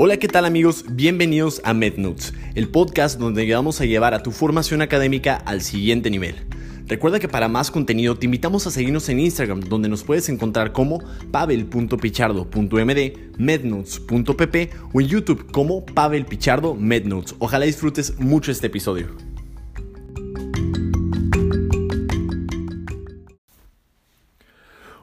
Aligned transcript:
Hola, 0.00 0.16
¿qué 0.18 0.28
tal 0.28 0.44
amigos? 0.44 0.84
Bienvenidos 0.88 1.60
a 1.64 1.74
MedNotes, 1.74 2.32
el 2.54 2.68
podcast 2.68 3.18
donde 3.18 3.52
vamos 3.52 3.80
a 3.80 3.84
llevar 3.84 4.14
a 4.14 4.22
tu 4.22 4.30
formación 4.30 4.80
académica 4.80 5.34
al 5.34 5.60
siguiente 5.60 6.08
nivel. 6.08 6.36
Recuerda 6.86 7.18
que 7.18 7.26
para 7.26 7.48
más 7.48 7.72
contenido 7.72 8.16
te 8.16 8.26
invitamos 8.26 8.64
a 8.68 8.70
seguirnos 8.70 9.08
en 9.08 9.18
Instagram, 9.18 9.58
donde 9.58 9.88
nos 9.88 10.04
puedes 10.04 10.28
encontrar 10.28 10.70
como 10.70 11.02
pavel.pichardo.md, 11.32 13.12
mednotes.pp 13.38 14.70
o 14.92 15.00
en 15.00 15.08
YouTube 15.08 15.50
como 15.50 15.84
Pavel 15.84 16.26
Pichardo 16.26 16.76
Mednotes. 16.76 17.34
Ojalá 17.40 17.64
disfrutes 17.64 18.20
mucho 18.20 18.52
este 18.52 18.68
episodio. 18.68 19.27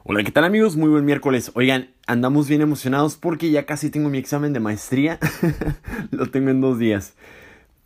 Hola, 0.08 0.22
¿qué 0.22 0.30
tal 0.30 0.44
amigos? 0.44 0.76
Muy 0.76 0.88
buen 0.88 1.04
miércoles. 1.04 1.50
Oigan, 1.54 1.90
andamos 2.06 2.46
bien 2.46 2.60
emocionados 2.60 3.16
porque 3.16 3.50
ya 3.50 3.66
casi 3.66 3.90
tengo 3.90 4.08
mi 4.08 4.18
examen 4.18 4.52
de 4.52 4.60
maestría. 4.60 5.18
Lo 6.12 6.30
tengo 6.30 6.50
en 6.50 6.60
dos 6.60 6.78
días. 6.78 7.14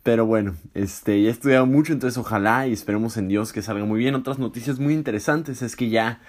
Pero 0.03 0.27
bueno, 0.27 0.55
este, 0.75 1.19
ya 1.23 1.29
he 1.29 1.31
estudiado 1.31 1.65
mucho, 1.65 1.93
entonces 1.93 2.19
ojalá 2.19 2.67
y 2.67 2.73
esperemos 2.73 3.17
en 3.17 3.27
Dios 3.27 3.51
que 3.51 3.63
salga 3.63 3.85
muy 3.85 3.97
bien. 3.97 4.13
Otras 4.13 4.37
noticias 4.37 4.77
muy 4.77 4.93
interesantes 4.93 5.63
es 5.63 5.75
que 5.75 5.89
ya, 5.89 6.21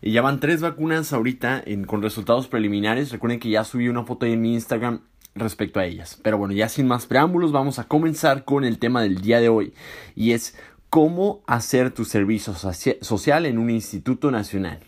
ya 0.00 0.22
van 0.22 0.40
tres 0.40 0.62
vacunas 0.62 1.12
ahorita 1.12 1.62
con 1.86 2.00
resultados 2.00 2.48
preliminares. 2.48 3.12
Recuerden 3.12 3.38
que 3.38 3.50
ya 3.50 3.64
subí 3.64 3.88
una 3.88 4.04
foto 4.04 4.24
ahí 4.24 4.32
en 4.32 4.40
mi 4.40 4.54
Instagram 4.54 5.00
respecto 5.34 5.78
a 5.78 5.84
ellas. 5.84 6.18
Pero 6.22 6.38
bueno, 6.38 6.54
ya 6.54 6.70
sin 6.70 6.86
más 6.86 7.04
preámbulos, 7.04 7.52
vamos 7.52 7.78
a 7.78 7.84
comenzar 7.84 8.46
con 8.46 8.64
el 8.64 8.78
tema 8.78 9.02
del 9.02 9.20
día 9.20 9.40
de 9.40 9.50
hoy. 9.50 9.74
Y 10.16 10.32
es 10.32 10.56
cómo 10.88 11.42
hacer 11.46 11.90
tu 11.90 12.06
servicio 12.06 12.54
social 12.54 13.44
en 13.44 13.58
un 13.58 13.68
instituto 13.68 14.30
nacional. 14.30 14.80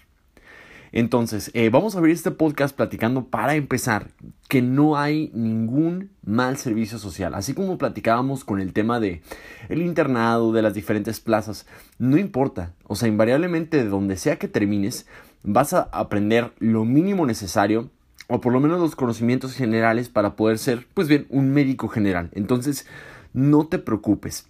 Entonces, 0.93 1.51
eh, 1.55 1.69
vamos 1.71 1.95
a 1.95 1.99
abrir 1.99 2.15
este 2.15 2.31
podcast 2.31 2.75
platicando 2.75 3.27
para 3.27 3.55
empezar 3.55 4.09
que 4.49 4.63
no 4.63 4.97
hay 4.97 5.31
ningún 5.35 6.11
mal 6.25 6.57
servicio 6.57 6.99
social. 6.99 7.35
Así 7.35 7.55
como 7.55 7.79
platicábamos 7.79 8.45
con 8.45 8.61
el 8.61 8.73
tema 8.73 9.01
de 9.01 9.23
el 9.69 9.83
internado, 9.83 10.53
de 10.53 10.63
las 10.63 10.75
diferentes 10.75 11.21
plazas, 11.21 11.67
no 11.99 12.17
importa. 12.17 12.73
O 12.85 12.97
sea, 12.97 13.09
invariablemente 13.09 13.79
de 13.79 13.89
donde 13.89 14.17
sea 14.17 14.39
que 14.39 14.49
termines, 14.49 15.07
vas 15.43 15.73
a 15.73 15.89
aprender 15.93 16.53
lo 16.59 16.85
mínimo 16.85 17.27
necesario 17.27 17.91
o 18.29 18.41
por 18.41 18.53
lo 18.53 18.61
menos 18.61 18.81
los 18.81 18.97
conocimientos 18.97 19.55
generales 19.55 20.09
para 20.09 20.35
poder 20.35 20.59
ser, 20.59 20.87
pues 20.95 21.09
bien, 21.09 21.27
un 21.31 21.51
médico 21.51 21.89
general. 21.89 22.31
Entonces, 22.33 22.87
no 23.33 23.67
te 23.67 23.79
preocupes. 23.79 24.49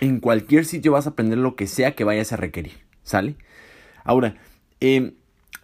En 0.00 0.20
cualquier 0.20 0.64
sitio 0.64 0.92
vas 0.92 1.06
a 1.06 1.10
aprender 1.10 1.38
lo 1.38 1.56
que 1.56 1.66
sea 1.66 1.94
que 1.94 2.04
vayas 2.04 2.32
a 2.32 2.36
requerir. 2.36 2.74
¿Sale? 3.02 3.36
Ahora, 4.04 4.36
eh, 4.80 5.14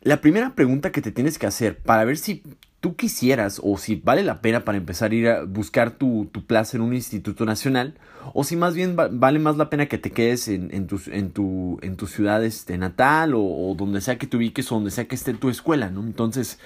la 0.04 0.20
primera 0.20 0.54
pregunta 0.54 0.92
que 0.92 1.00
te 1.00 1.12
tienes 1.12 1.38
que 1.38 1.46
hacer 1.46 1.78
para 1.78 2.04
ver 2.04 2.18
si 2.18 2.42
tú 2.80 2.94
quisieras 2.94 3.62
o 3.64 3.78
si 3.78 3.96
vale 3.96 4.22
la 4.22 4.42
pena 4.42 4.62
para 4.62 4.76
empezar 4.76 5.10
a 5.10 5.14
ir 5.14 5.28
a 5.28 5.44
buscar 5.44 5.92
tu, 5.92 6.30
plaza 6.46 6.76
en 6.76 6.82
un 6.82 6.92
instituto 6.92 7.46
nacional 7.46 7.94
o 8.34 8.44
si 8.44 8.56
más 8.56 8.74
bien 8.74 8.94
vale 8.94 9.38
más 9.38 9.56
la 9.56 9.70
pena 9.70 9.86
que 9.86 9.96
te 9.96 10.10
quedes 10.10 10.48
en, 10.48 10.68
en, 10.74 10.86
tu, 10.86 11.00
en, 11.06 11.30
tu, 11.30 11.78
en 11.80 11.96
tu 11.96 12.06
ciudad 12.06 12.44
este, 12.44 12.76
natal 12.76 13.32
o, 13.34 13.74
donde 13.78 14.02
sea 14.02 14.18
que 14.18 14.26
te 14.26 14.36
ubiques 14.36 14.70
o 14.70 14.74
donde 14.74 14.90
sea 14.90 15.06
que 15.06 15.14
esté 15.14 15.32
tu 15.32 15.48
escuela, 15.48 15.88
¿no? 15.88 16.02
Entonces, 16.02 16.58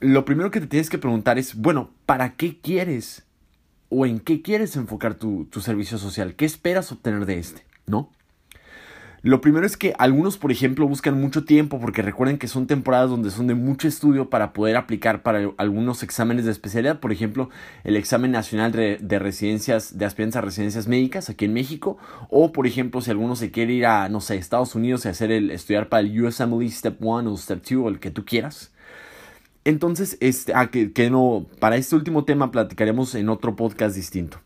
lo 0.00 0.24
primero 0.24 0.50
que 0.50 0.60
te 0.60 0.66
tienes 0.66 0.90
que 0.90 0.98
preguntar 0.98 1.38
es, 1.38 1.54
bueno, 1.54 1.90
¿para 2.04 2.34
qué 2.34 2.58
quieres 2.58 3.22
o 3.90 4.06
en 4.06 4.18
qué 4.18 4.42
quieres 4.42 4.74
enfocar 4.74 5.14
tu, 5.14 5.44
tu 5.44 5.60
servicio 5.60 5.98
social? 5.98 6.34
¿Qué 6.34 6.44
esperas 6.44 6.90
obtener 6.90 7.24
de 7.24 7.38
este? 7.38 7.64
¿No? 7.86 8.10
Lo 9.24 9.40
primero 9.40 9.64
es 9.64 9.78
que 9.78 9.94
algunos, 9.96 10.36
por 10.36 10.52
ejemplo, 10.52 10.86
buscan 10.86 11.18
mucho 11.18 11.46
tiempo 11.46 11.80
porque 11.80 12.02
recuerden 12.02 12.36
que 12.36 12.46
son 12.46 12.66
temporadas 12.66 13.08
donde 13.08 13.30
son 13.30 13.46
de 13.46 13.54
mucho 13.54 13.88
estudio 13.88 14.28
para 14.28 14.52
poder 14.52 14.76
aplicar 14.76 15.22
para 15.22 15.50
algunos 15.56 16.02
exámenes 16.02 16.44
de 16.44 16.50
especialidad. 16.50 17.00
Por 17.00 17.10
ejemplo, 17.10 17.48
el 17.84 17.96
examen 17.96 18.32
nacional 18.32 18.70
de, 18.72 19.18
residencias, 19.18 19.96
de 19.96 20.04
aspirantes 20.04 20.36
a 20.36 20.42
residencias 20.42 20.88
médicas 20.88 21.30
aquí 21.30 21.46
en 21.46 21.54
México. 21.54 21.96
O, 22.28 22.52
por 22.52 22.66
ejemplo, 22.66 23.00
si 23.00 23.12
alguno 23.12 23.34
se 23.34 23.50
quiere 23.50 23.72
ir 23.72 23.86
a, 23.86 24.10
no 24.10 24.20
sé, 24.20 24.36
Estados 24.36 24.74
Unidos 24.74 25.06
y 25.06 25.08
hacer 25.08 25.32
el, 25.32 25.50
estudiar 25.50 25.88
para 25.88 26.02
el 26.02 26.22
USMLE 26.22 26.70
Step 26.70 27.02
1 27.02 27.32
o 27.32 27.36
Step 27.38 27.62
2 27.62 27.72
o 27.82 27.88
el 27.88 28.00
que 28.00 28.10
tú 28.10 28.26
quieras. 28.26 28.72
Entonces, 29.64 30.18
este, 30.20 30.52
ah, 30.54 30.70
que, 30.70 30.92
que 30.92 31.08
no, 31.08 31.46
para 31.60 31.76
este 31.76 31.96
último 31.96 32.26
tema 32.26 32.50
platicaremos 32.50 33.14
en 33.14 33.30
otro 33.30 33.56
podcast 33.56 33.96
distinto. 33.96 34.43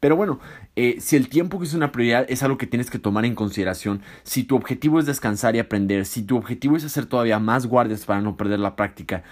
Pero 0.00 0.16
bueno, 0.16 0.40
eh, 0.76 0.96
si 1.00 1.16
el 1.16 1.28
tiempo 1.28 1.58
que 1.58 1.64
es 1.64 1.74
una 1.74 1.90
prioridad 1.90 2.26
es 2.28 2.42
algo 2.42 2.58
que 2.58 2.66
tienes 2.66 2.90
que 2.90 2.98
tomar 2.98 3.24
en 3.24 3.34
consideración, 3.34 4.02
si 4.24 4.44
tu 4.44 4.54
objetivo 4.56 4.98
es 4.98 5.06
descansar 5.06 5.56
y 5.56 5.58
aprender, 5.58 6.04
si 6.04 6.22
tu 6.22 6.36
objetivo 6.36 6.76
es 6.76 6.84
hacer 6.84 7.06
todavía 7.06 7.38
más 7.38 7.66
guardias 7.66 8.04
para 8.04 8.20
no 8.20 8.36
perder 8.36 8.58
la 8.60 8.76
práctica, 8.76 9.24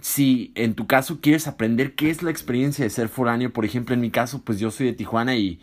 si 0.00 0.52
en 0.54 0.74
tu 0.74 0.86
caso 0.86 1.20
quieres 1.20 1.48
aprender 1.48 1.94
qué 1.94 2.10
es 2.10 2.22
la 2.22 2.30
experiencia 2.30 2.84
de 2.84 2.90
ser 2.90 3.08
foráneo, 3.08 3.52
por 3.52 3.64
ejemplo 3.64 3.94
en 3.94 4.00
mi 4.00 4.10
caso 4.10 4.42
pues 4.44 4.58
yo 4.58 4.70
soy 4.70 4.86
de 4.86 4.92
Tijuana 4.92 5.36
y 5.36 5.60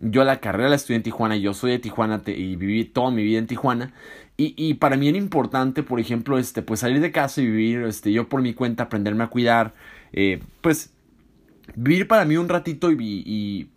yo 0.00 0.24
la 0.24 0.40
carrera 0.40 0.68
la 0.68 0.76
estudié 0.76 0.96
en 0.96 1.02
Tijuana, 1.02 1.36
yo 1.36 1.54
soy 1.54 1.72
de 1.72 1.78
Tijuana 1.78 2.22
y 2.26 2.56
viví 2.56 2.84
toda 2.84 3.10
mi 3.10 3.22
vida 3.22 3.38
en 3.38 3.46
Tijuana. 3.46 3.92
Y, 4.36 4.54
y, 4.56 4.74
para 4.74 4.96
mí 4.96 5.08
era 5.08 5.18
importante, 5.18 5.82
por 5.82 5.98
ejemplo, 5.98 6.38
este, 6.38 6.62
pues 6.62 6.80
salir 6.80 7.00
de 7.00 7.10
casa 7.10 7.40
y 7.40 7.46
vivir, 7.46 7.82
este, 7.82 8.12
yo 8.12 8.28
por 8.28 8.40
mi 8.40 8.54
cuenta, 8.54 8.84
aprenderme 8.84 9.24
a 9.24 9.26
cuidar, 9.26 9.74
eh, 10.12 10.40
pues 10.60 10.92
vivir 11.74 12.08
para 12.08 12.24
mí 12.24 12.36
un 12.36 12.48
ratito 12.48 12.90
y, 12.90 13.70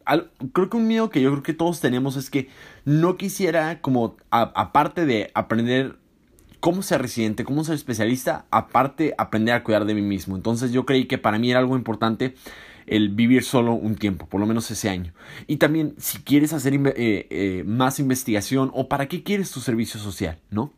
creo 0.53 0.69
que 0.69 0.77
un 0.77 0.87
miedo 0.87 1.09
que 1.09 1.21
yo 1.21 1.31
creo 1.31 1.43
que 1.43 1.53
todos 1.53 1.79
tenemos 1.79 2.15
es 2.15 2.29
que 2.29 2.49
no 2.85 3.17
quisiera 3.17 3.81
como 3.81 4.15
aparte 4.29 5.05
de 5.05 5.31
aprender 5.33 5.97
cómo 6.59 6.83
ser 6.83 7.01
residente, 7.01 7.43
cómo 7.43 7.63
ser 7.63 7.75
especialista, 7.75 8.45
aparte 8.51 9.15
aprender 9.17 9.55
a 9.55 9.63
cuidar 9.63 9.85
de 9.85 9.95
mí 9.95 10.01
mismo. 10.01 10.35
Entonces 10.35 10.71
yo 10.71 10.85
creí 10.85 11.05
que 11.05 11.17
para 11.17 11.39
mí 11.39 11.49
era 11.49 11.59
algo 11.59 11.75
importante 11.75 12.35
el 12.87 13.09
vivir 13.09 13.43
solo 13.43 13.73
un 13.73 13.95
tiempo, 13.95 14.27
por 14.27 14.39
lo 14.39 14.45
menos 14.45 14.69
ese 14.71 14.89
año. 14.89 15.13
Y 15.47 15.57
también 15.57 15.95
si 15.97 16.19
quieres 16.19 16.53
hacer 16.53 16.73
eh, 16.73 17.27
eh, 17.29 17.63
más 17.65 17.99
investigación 17.99 18.71
o 18.73 18.87
para 18.87 19.07
qué 19.07 19.23
quieres 19.23 19.51
tu 19.51 19.59
servicio 19.59 19.99
social, 19.99 20.39
¿no? 20.49 20.71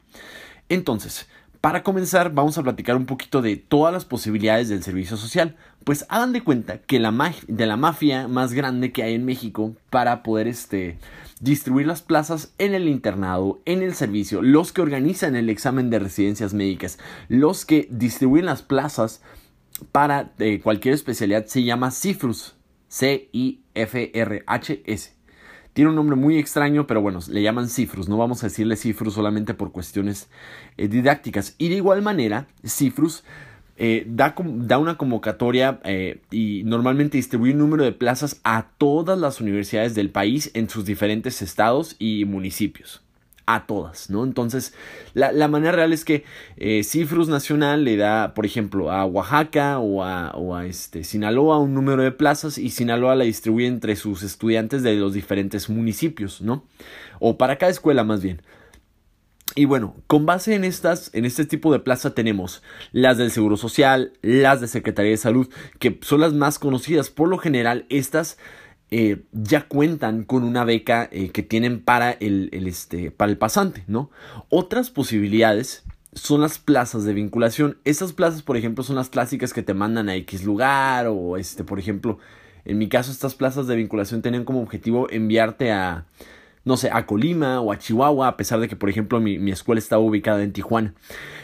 Entonces, 0.70 1.28
para 1.64 1.82
comenzar, 1.82 2.34
vamos 2.34 2.58
a 2.58 2.62
platicar 2.62 2.98
un 2.98 3.06
poquito 3.06 3.42
de 3.42 3.56
todas 3.56 3.94
las 3.94 4.04
posibilidades 4.04 4.68
del 4.68 4.84
servicio 4.84 5.16
social. 5.16 5.56
Pues 5.86 6.06
hagan 6.10 6.34
de 6.34 6.44
cuenta 6.44 6.80
que 6.80 7.00
la 7.00 7.34
de 7.48 7.66
la 7.66 7.78
mafia 7.78 8.28
más 8.28 8.52
grande 8.52 8.92
que 8.92 9.02
hay 9.02 9.14
en 9.14 9.24
México 9.24 9.74
para 9.90 10.24
poder 10.24 10.50
este, 10.50 10.98
distribuir 11.40 11.88
las 11.88 12.02
plazas 12.02 12.54
en 12.58 12.74
el 12.74 12.90
internado, 12.90 13.62
en 13.64 13.82
el 13.82 13.94
servicio, 13.94 14.42
los 14.42 14.74
que 14.74 14.82
organizan 14.82 15.38
el 15.38 15.50
examen 15.50 15.90
de 15.90 16.00
residencias 16.00 16.54
médicas, 16.54 17.00
los 17.30 17.64
que 17.64 17.88
distribuyen 17.90 18.48
las 18.48 18.62
plazas 18.62 19.22
para 19.94 20.34
eh, 20.40 20.60
cualquier 20.62 20.94
especialidad 20.96 21.46
se 21.46 21.64
llama 21.64 21.92
CIFRUS. 21.92 22.56
C-I-F-R-H-S. 22.90 23.54
Tiene 25.74 25.90
un 25.90 25.96
nombre 25.96 26.16
muy 26.16 26.38
extraño, 26.38 26.86
pero 26.88 27.02
bueno, 27.02 27.20
le 27.30 27.42
llaman 27.42 27.68
Cifrus. 27.68 28.08
No 28.08 28.18
vamos 28.18 28.44
a 28.44 28.48
decirle 28.48 28.76
Cifrus 28.76 29.16
solamente 29.16 29.54
por 29.54 29.72
cuestiones 29.72 30.30
eh, 30.78 30.88
didácticas. 30.88 31.56
Y 31.58 31.70
de 31.70 31.76
igual 31.76 32.02
manera, 32.02 32.48
Cifrus 32.64 33.24
eh, 33.78 34.06
da, 34.08 34.36
da, 34.38 34.78
una 34.78 34.98
convocatoria 34.98 35.80
eh, 35.84 36.22
y 36.30 36.64
normalmente 36.64 37.18
distribuye 37.18 37.54
un 37.54 37.60
número 37.60 37.84
de 37.84 37.92
plazas 37.92 38.40
a 38.44 38.68
todas 38.78 39.18
las 39.18 39.42
universidades 39.42 39.96
del 39.96 40.12
país 40.12 40.52
en 40.54 40.70
sus 40.70 40.86
diferentes 40.86 41.42
estados 41.42 41.96
y 41.98 42.26
municipios 42.26 43.03
a 43.46 43.66
todas, 43.66 44.10
¿no? 44.10 44.24
Entonces, 44.24 44.74
la, 45.14 45.48
manera 45.48 45.74
real 45.74 45.94
es 45.94 46.06
que 46.06 46.24
eh, 46.58 46.84
Cifrus 46.84 47.28
Nacional 47.28 47.84
le 47.84 47.98
da, 47.98 48.34
por 48.34 48.46
ejemplo, 48.46 48.92
a 48.92 49.06
Oaxaca 49.06 49.80
o 49.80 50.04
a, 50.04 50.32
o 50.32 50.56
a 50.56 50.66
este, 50.66 51.04
Sinaloa 51.04 51.60
un 51.60 51.74
número 51.74 52.04
de 52.04 52.12
plazas 52.12 52.58
y 52.58 52.70
Sinaloa 52.70 53.16
la 53.16 53.26
distribuye 53.26 53.68
entre 53.68 53.96
sus 53.96 54.24
estudiantes 54.24 54.84
de 54.84 54.96
los 54.96 55.14
diferentes 55.14 55.70
municipios, 55.70 56.42
¿no? 56.42 56.66
O 57.20 57.38
para 57.38 57.58
cada 57.58 57.72
escuela 57.72 58.04
más 58.04 58.22
bien. 58.22 58.42
Y 59.56 59.66
bueno, 59.66 59.96
con 60.08 60.26
base 60.26 60.56
en 60.56 60.64
estas, 60.64 61.12
en 61.14 61.26
este 61.26 61.46
tipo 61.46 61.72
de 61.72 61.80
plaza 61.80 62.16
tenemos 62.16 62.64
las 62.92 63.18
del 63.18 63.30
Seguro 63.30 63.56
Social, 63.56 64.14
las 64.22 64.62
de 64.62 64.68
Secretaría 64.68 65.12
de 65.12 65.18
Salud, 65.18 65.48
que 65.80 66.00
son 66.02 66.22
las 66.22 66.34
más 66.34 66.58
conocidas. 66.58 67.12
Por 67.12 67.30
lo 67.30 67.38
general, 67.38 67.86
estas 67.90 68.38
eh, 68.96 69.24
ya 69.32 69.68
cuentan 69.68 70.24
con 70.24 70.44
una 70.44 70.64
beca 70.66 71.10
eh, 71.12 71.32
que 71.32 71.42
tienen 71.42 71.80
para 71.80 72.12
el, 72.12 72.52
este, 72.52 73.10
para 73.10 73.32
el 73.32 73.40
pasante, 73.40 73.84
¿no? 73.88 74.12
Otras 74.50 74.92
posibilidades 74.92 75.84
son 76.14 76.42
las 76.42 76.60
plazas 76.60 77.04
de 77.04 77.16
vinculación. 77.16 77.80
Esas 77.86 78.14
plazas, 78.14 78.44
por 78.44 78.56
ejemplo, 78.56 78.84
son 78.84 78.96
las 78.96 79.10
clásicas 79.10 79.52
que 79.52 79.64
te 79.64 79.74
mandan 79.74 80.10
a 80.10 80.16
X 80.18 80.44
lugar 80.44 81.08
o, 81.08 81.38
este, 81.38 81.64
por 81.64 81.80
ejemplo, 81.80 82.20
en 82.66 82.78
mi 82.78 82.88
caso, 82.88 83.12
estas 83.12 83.34
plazas 83.34 83.66
de 83.66 83.78
vinculación 83.78 84.22
tienen 84.22 84.46
como 84.46 84.62
objetivo 84.62 85.10
enviarte 85.10 85.72
a, 85.72 86.06
no 86.66 86.78
sé, 86.78 86.90
a 86.94 87.06
Colima 87.06 87.60
o 87.60 87.72
a 87.72 87.78
Chihuahua, 87.78 88.30
a 88.30 88.38
pesar 88.38 88.60
de 88.60 88.70
que, 88.70 88.76
por 88.76 88.90
ejemplo, 88.90 89.20
mi, 89.20 89.52
escuela 89.52 89.80
estaba 89.80 90.02
ubicada 90.02 90.44
en 90.44 90.54
Tijuana. 90.54 90.94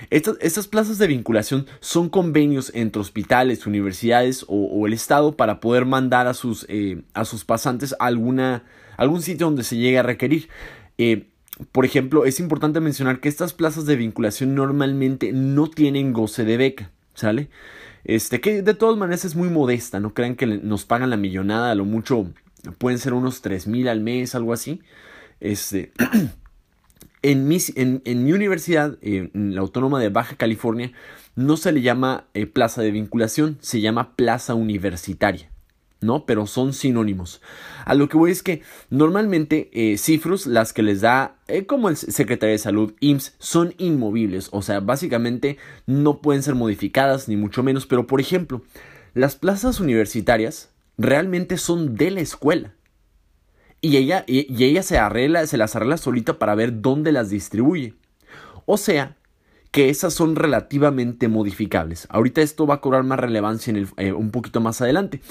Estas, 0.09 0.37
estas, 0.39 0.67
plazas 0.67 0.97
de 0.97 1.07
vinculación 1.07 1.67
son 1.81 2.09
convenios 2.09 2.71
entre 2.73 3.01
hospitales, 3.01 3.67
universidades 3.67 4.45
o, 4.47 4.87
el 4.87 4.93
Estado 4.93 5.35
para 5.35 5.59
poder 5.59 5.85
mandar 5.85 6.27
a 6.27 6.33
sus, 6.33 6.65
eh, 6.69 7.01
a 7.13 7.25
sus 7.25 7.43
pasantes 7.43 7.93
a 7.99 8.05
alguna, 8.05 8.63
algún 8.95 9.21
sitio 9.21 9.47
donde 9.47 9.63
se 9.63 9.77
llegue 9.77 9.99
a 9.99 10.03
requerir. 10.03 10.47
Eh, 10.97 11.27
por 11.73 11.83
ejemplo, 11.83 12.25
es 12.25 12.39
importante 12.39 12.79
mencionar 12.79 13.19
que 13.19 13.27
estas 13.27 13.51
plazas 13.51 13.85
de 13.85 13.97
vinculación 13.97 14.55
normalmente 14.55 15.33
no 15.33 15.69
tienen 15.69 16.13
goce 16.13 16.45
de 16.45 16.55
beca, 16.55 16.91
¿sale? 17.13 17.49
Este, 18.05 18.39
que 18.39 18.61
de 18.61 18.73
todas 18.73 18.97
maneras 18.97 19.25
es 19.25 19.35
muy 19.35 19.49
modesta, 19.49 19.99
no 19.99 20.13
crean 20.13 20.35
que 20.35 20.45
nos 20.45 20.85
pagan 20.85 21.09
la 21.09 21.17
millonada, 21.17 21.71
a 21.71 21.75
lo 21.75 21.83
mucho 21.83 22.27
pueden 22.77 22.99
ser 22.99 23.13
unos 23.13 23.41
tres 23.41 23.67
mil 23.67 23.89
al 23.89 23.99
mes, 23.99 24.35
algo 24.35 24.53
así. 24.53 24.81
Este, 25.39 25.91
en, 27.21 27.47
mi, 27.47 27.57
en, 27.75 28.23
mi 28.23 28.33
universidad, 28.33 28.97
en 29.01 29.55
la 29.55 29.61
Autónoma 29.61 29.99
de 29.99 30.09
Baja 30.09 30.35
California, 30.35 30.91
no 31.35 31.57
se 31.57 31.71
le 31.71 31.81
llama 31.81 32.25
eh, 32.33 32.45
plaza 32.45 32.81
de 32.81 32.91
vinculación, 32.91 33.57
se 33.61 33.81
llama 33.81 34.15
plaza 34.15 34.55
universitaria. 34.55 35.49
¿no? 36.01 36.25
Pero 36.25 36.47
son 36.47 36.73
sinónimos. 36.73 37.41
A 37.85 37.93
lo 37.93 38.07
que 38.07 38.17
voy 38.17 38.31
es 38.31 38.43
que 38.43 38.61
normalmente 38.89 39.69
eh, 39.73 39.97
las 40.45 40.73
que 40.73 40.83
les 40.83 41.01
da 41.01 41.35
eh, 41.47 41.65
como 41.65 41.89
el 41.89 41.97
secretario 41.97 42.53
de 42.53 42.59
salud, 42.59 42.93
IMSS, 42.99 43.35
son 43.37 43.73
inmovibles. 43.77 44.49
O 44.51 44.61
sea, 44.61 44.79
básicamente 44.79 45.57
no 45.85 46.21
pueden 46.21 46.43
ser 46.43 46.55
modificadas, 46.55 47.27
ni 47.27 47.35
mucho 47.35 47.63
menos. 47.63 47.85
Pero, 47.85 48.07
por 48.07 48.21
ejemplo, 48.21 48.61
las 49.13 49.35
plazas 49.35 49.79
universitarias 49.79 50.69
realmente 50.97 51.57
son 51.57 51.95
de 51.95 52.11
la 52.11 52.21
escuela. 52.21 52.73
Y 53.81 53.97
ella, 53.97 54.25
y, 54.27 54.63
ella 54.63 54.83
se 54.83 54.97
arregla, 54.97 55.47
se 55.47 55.57
las 55.57 55.75
arregla 55.75 55.97
solita 55.97 56.37
para 56.37 56.55
ver 56.55 56.81
dónde 56.81 57.11
las 57.11 57.29
distribuye. 57.29 57.93
O 58.65 58.77
sea, 58.77 59.15
que 59.71 59.89
esas 59.89 60.13
son 60.13 60.35
relativamente 60.35 61.27
modificables. 61.27 62.07
Ahorita 62.09 62.41
esto 62.41 62.67
va 62.67 62.75
a 62.75 62.81
cobrar 62.81 63.03
más 63.03 63.19
relevancia 63.19 63.71
en 63.71 63.87
eh, 63.97 64.11
un 64.11 64.31
poquito 64.31 64.61
más 64.61 64.81
adelante. 64.81 65.21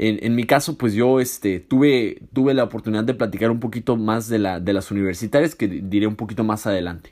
En, 0.00 0.36
mi 0.36 0.44
caso, 0.44 0.78
pues 0.78 0.94
yo 0.94 1.18
este, 1.18 1.58
tuve, 1.58 2.22
tuve 2.32 2.54
la 2.54 2.62
oportunidad 2.62 3.02
de 3.02 3.14
platicar 3.14 3.50
un 3.50 3.58
poquito 3.58 3.96
más 3.96 4.28
de, 4.28 4.38
la, 4.38 4.60
de 4.60 4.72
las 4.72 4.92
universitarias, 4.92 5.56
que 5.56 5.66
diré 5.66 6.06
un 6.06 6.14
poquito 6.14 6.44
más 6.44 6.68
adelante. 6.68 7.10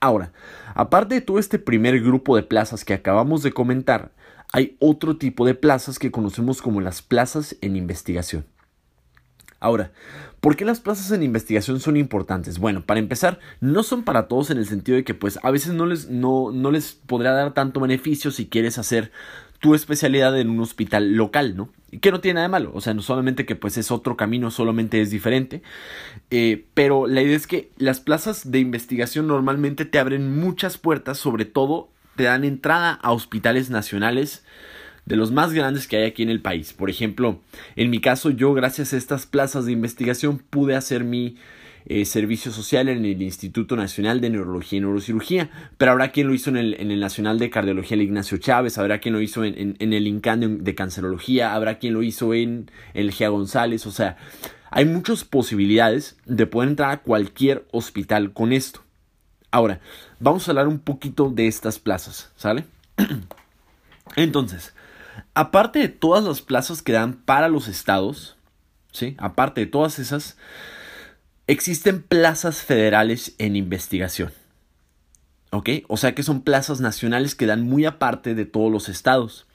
Ahora, 0.00 0.32
aparte 0.74 1.14
de 1.14 1.22
todo 1.22 1.38
este 1.38 1.58
primer 1.58 1.98
grupo 2.02 2.36
de 2.36 2.42
plazas 2.42 2.84
que 2.84 2.92
acabamos 2.92 3.42
de 3.42 3.52
comentar, 3.52 4.12
hay 4.52 4.76
otro 4.80 5.16
tipo 5.16 5.46
de 5.46 5.54
plazas 5.54 5.98
que 5.98 6.10
conocemos 6.10 6.60
como 6.60 6.82
las 6.82 7.00
plazas 7.00 7.56
en 7.62 7.76
investigación. 7.76 8.44
Ahora, 9.60 9.92
¿por 10.40 10.56
qué 10.56 10.64
las 10.64 10.80
plazas 10.80 11.10
en 11.12 11.22
investigación 11.22 11.80
son 11.80 11.98
importantes? 11.98 12.58
Bueno, 12.58 12.82
para 12.82 12.98
empezar, 12.98 13.38
no 13.60 13.82
son 13.82 14.02
para 14.02 14.26
todos 14.26 14.50
en 14.50 14.56
el 14.56 14.66
sentido 14.66 14.96
de 14.96 15.04
que 15.04 15.14
pues 15.14 15.38
a 15.42 15.50
veces 15.50 15.74
no 15.74 15.84
les, 15.84 16.08
no, 16.08 16.50
no 16.50 16.70
les 16.70 16.92
podrá 16.92 17.32
dar 17.32 17.52
tanto 17.52 17.78
beneficio 17.78 18.30
si 18.30 18.46
quieres 18.46 18.78
hacer 18.78 19.12
tu 19.60 19.74
especialidad 19.74 20.38
en 20.40 20.48
un 20.48 20.60
hospital 20.60 21.12
local, 21.12 21.54
¿no? 21.54 21.68
Que 22.00 22.10
no 22.10 22.20
tiene 22.20 22.36
nada 22.36 22.48
de 22.48 22.52
malo, 22.52 22.70
o 22.72 22.80
sea, 22.80 22.94
no 22.94 23.02
solamente 23.02 23.44
que 23.44 23.56
pues 23.56 23.76
es 23.76 23.90
otro 23.90 24.16
camino, 24.16 24.50
solamente 24.50 25.02
es 25.02 25.10
diferente, 25.10 25.62
eh, 26.30 26.64
pero 26.72 27.06
la 27.06 27.20
idea 27.20 27.36
es 27.36 27.46
que 27.46 27.70
las 27.76 28.00
plazas 28.00 28.50
de 28.50 28.58
investigación 28.58 29.26
normalmente 29.26 29.84
te 29.84 29.98
abren 29.98 30.40
muchas 30.40 30.78
puertas, 30.78 31.18
sobre 31.18 31.44
todo 31.44 31.90
te 32.16 32.22
dan 32.24 32.44
entrada 32.44 32.92
a 33.02 33.12
hospitales 33.12 33.68
nacionales 33.68 34.44
de 35.10 35.16
los 35.16 35.32
más 35.32 35.52
grandes 35.52 35.88
que 35.88 35.96
hay 35.96 36.04
aquí 36.04 36.22
en 36.22 36.30
el 36.30 36.40
país. 36.40 36.72
Por 36.72 36.88
ejemplo, 36.88 37.40
en 37.74 37.90
mi 37.90 38.00
caso 38.00 38.30
yo 38.30 38.54
gracias 38.54 38.92
a 38.92 38.96
estas 38.96 39.26
plazas 39.26 39.66
de 39.66 39.72
investigación 39.72 40.38
pude 40.38 40.76
hacer 40.76 41.02
mi 41.02 41.36
eh, 41.86 42.04
servicio 42.04 42.52
social 42.52 42.88
en 42.88 43.04
el 43.04 43.20
Instituto 43.20 43.74
Nacional 43.74 44.20
de 44.20 44.30
Neurología 44.30 44.76
y 44.76 44.80
Neurocirugía, 44.80 45.50
pero 45.78 45.90
habrá 45.90 46.12
quien 46.12 46.28
lo 46.28 46.34
hizo 46.34 46.50
en 46.50 46.58
el, 46.58 46.74
en 46.78 46.92
el 46.92 47.00
Nacional 47.00 47.40
de 47.40 47.50
Cardiología 47.50 47.96
el 47.96 48.02
Ignacio 48.02 48.38
Chávez, 48.38 48.78
habrá 48.78 49.00
quien 49.00 49.14
lo 49.14 49.20
hizo 49.20 49.44
en, 49.44 49.76
en, 49.80 49.92
el 49.92 50.06
INCAN 50.06 50.62
de, 50.62 50.74
Cancerología, 50.76 51.54
habrá 51.54 51.78
quien 51.78 51.94
lo 51.94 52.04
hizo 52.04 52.32
en 52.32 52.70
el 52.94 53.10
GEA 53.10 53.30
González, 53.30 53.86
o 53.86 53.90
sea, 53.90 54.16
hay 54.70 54.84
muchas 54.84 55.24
posibilidades 55.24 56.18
de 56.24 56.46
poder 56.46 56.68
entrar 56.68 56.92
a 56.92 57.02
cualquier 57.02 57.66
hospital 57.72 58.32
con 58.32 58.52
esto. 58.52 58.84
Ahora, 59.50 59.80
vamos 60.20 60.46
a 60.46 60.52
hablar 60.52 60.68
un 60.68 60.78
poquito 60.78 61.30
de 61.30 61.48
estas 61.48 61.80
plazas, 61.80 62.30
¿sale? 62.36 62.64
Entonces, 64.16 64.72
aparte 65.34 65.78
de 65.78 65.88
todas 65.88 66.24
las 66.24 66.40
plazas 66.40 66.82
que 66.82 66.92
dan 66.92 67.14
para 67.14 67.48
los 67.48 67.68
estados, 67.68 68.36
¿sí? 68.92 69.14
Aparte 69.18 69.62
de 69.62 69.66
todas 69.66 69.98
esas, 69.98 70.36
Existen 71.50 72.00
plazas 72.00 72.62
federales 72.62 73.34
en 73.38 73.56
investigación. 73.56 74.30
¿Ok? 75.50 75.68
O 75.88 75.96
sea 75.96 76.14
que 76.14 76.22
son 76.22 76.42
plazas 76.42 76.80
nacionales 76.80 77.34
que 77.34 77.46
dan 77.46 77.62
muy 77.62 77.86
aparte 77.86 78.36
de 78.36 78.44
todos 78.44 78.70
los 78.70 78.88
estados. 78.88 79.48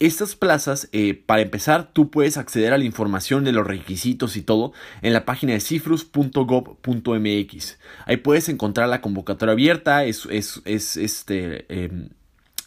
Estas 0.00 0.34
plazas, 0.34 0.88
eh, 0.90 1.14
para 1.14 1.42
empezar, 1.42 1.92
tú 1.92 2.10
puedes 2.10 2.38
acceder 2.38 2.72
a 2.72 2.78
la 2.78 2.82
información 2.82 3.44
de 3.44 3.52
los 3.52 3.64
requisitos 3.64 4.36
y 4.36 4.42
todo 4.42 4.72
en 5.00 5.12
la 5.12 5.24
página 5.24 5.52
de 5.52 5.60
cifrus.gov.mx. 5.60 7.78
Ahí 8.04 8.16
puedes 8.16 8.48
encontrar 8.48 8.88
la 8.88 9.00
convocatoria 9.00 9.52
abierta, 9.52 10.06
es, 10.06 10.26
es, 10.32 10.60
es 10.64 10.96
este, 10.96 11.72
em, 11.72 12.08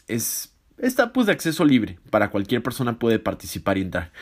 es, 0.08 0.54
está 0.82 1.12
pues 1.12 1.26
de 1.26 1.32
acceso 1.32 1.64
libre, 1.64 1.98
para 2.10 2.30
cualquier 2.30 2.62
persona 2.62 2.98
puede 2.98 3.18
participar 3.18 3.78
y 3.78 3.82
entrar. 3.82 4.12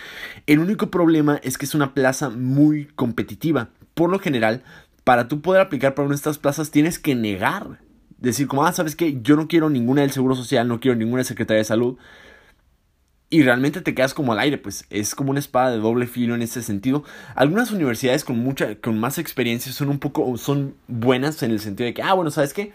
El 0.47 0.61
único 0.61 0.91
problema 0.91 1.41
es 1.43 1.59
que 1.59 1.65
es 1.65 1.75
una 1.75 1.95
plaza 1.95 2.31
muy 2.31 2.87
competitiva 2.95 3.71
por 3.95 4.11
lo 4.11 4.19
general, 4.19 4.63
para 5.05 5.29
tú 5.29 5.43
poder 5.43 5.61
aplicar 5.61 5.95
para 5.95 6.07
una 6.07 6.15
de 6.15 6.19
estas 6.19 6.39
plazas 6.39 6.71
tienes 6.71 6.99
que 6.99 7.15
negar. 7.15 7.81
Decir 8.19 8.47
como, 8.47 8.65
ah, 8.65 8.73
¿sabes 8.73 8.97
qué? 8.97 9.21
Yo 9.23 9.37
no 9.37 9.49
quiero 9.49 9.69
ninguna 9.71 10.03
del 10.03 10.11
Seguro 10.11 10.35
Social, 10.35 10.69
no 10.69 10.81
quiero 10.81 10.97
ninguna 10.97 11.25
Secretaría 11.25 11.59
de 11.59 11.65
Salud. 11.65 11.97
Y 13.29 13.43
realmente 13.43 13.81
te 13.81 13.95
quedas 13.95 14.13
como 14.13 14.33
al 14.33 14.39
aire, 14.41 14.59
pues 14.59 14.87
es 14.91 15.15
como 15.15 15.31
una 15.31 15.39
espada 15.39 15.71
de 15.71 15.79
doble 15.79 16.07
filo 16.07 16.35
en 16.35 16.43
ese 16.43 16.63
sentido. 16.63 17.05
Algunas 17.35 17.71
universidades 17.71 18.25
con 18.25 18.39
mucha, 18.39 18.75
con 18.77 18.99
más 18.99 19.19
experiencia 19.19 19.71
son 19.73 19.89
un 19.89 19.99
poco, 19.99 20.37
son 20.37 20.75
buenas 20.89 21.43
en 21.43 21.51
el 21.51 21.61
sentido 21.61 21.87
de 21.87 21.95
que, 21.95 22.03
ah, 22.03 22.15
bueno, 22.15 22.31
¿sabes 22.31 22.53
qué? 22.53 22.73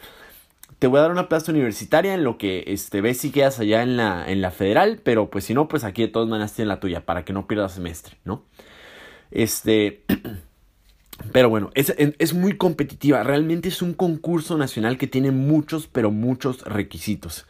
Te 0.80 0.88
voy 0.88 1.00
a 1.00 1.04
dar 1.04 1.12
una 1.12 1.30
plaza 1.30 1.51
universitaria 1.51 2.13
en 2.13 2.24
lo 2.24 2.38
que 2.38 2.66
este, 2.68 3.01
ves 3.01 3.18
si 3.19 3.31
quedas 3.31 3.60
allá 3.60 3.81
en 3.81 3.98
la, 3.98 4.30
en 4.30 4.42
la 4.42 4.51
federal, 4.51 5.00
pero 5.04 5.30
pues 5.30 5.45
si 5.45 5.54
no, 5.54 5.68
pues 5.68 5.83
aquí 5.83 6.01
de 6.01 6.07
todas 6.10 6.27
maneras 6.27 6.54
tienes 6.54 6.68
la 6.69 6.80
tuya 6.80 7.06
para 7.06 7.24
que 7.24 7.33
no 7.33 7.48
pierdas 7.48 7.74
semestre, 7.74 8.18
¿no? 8.25 8.44
Este... 9.31 10.04
Pero 11.31 11.50
bueno, 11.50 11.72
es, 11.75 11.95
es, 11.98 12.33
muy 12.33 12.57
competitiva. 12.57 13.24
Realmente 13.24 13.69
es 13.69 13.81
un 13.81 13.94
concurso 13.94 14.57
nacional 14.57 14.98
que 14.98 15.07
tiene 15.07 15.31
muchos, 15.31 15.88
pero 15.88 16.12
muchos 16.12 16.62
requisitos. 16.63 17.45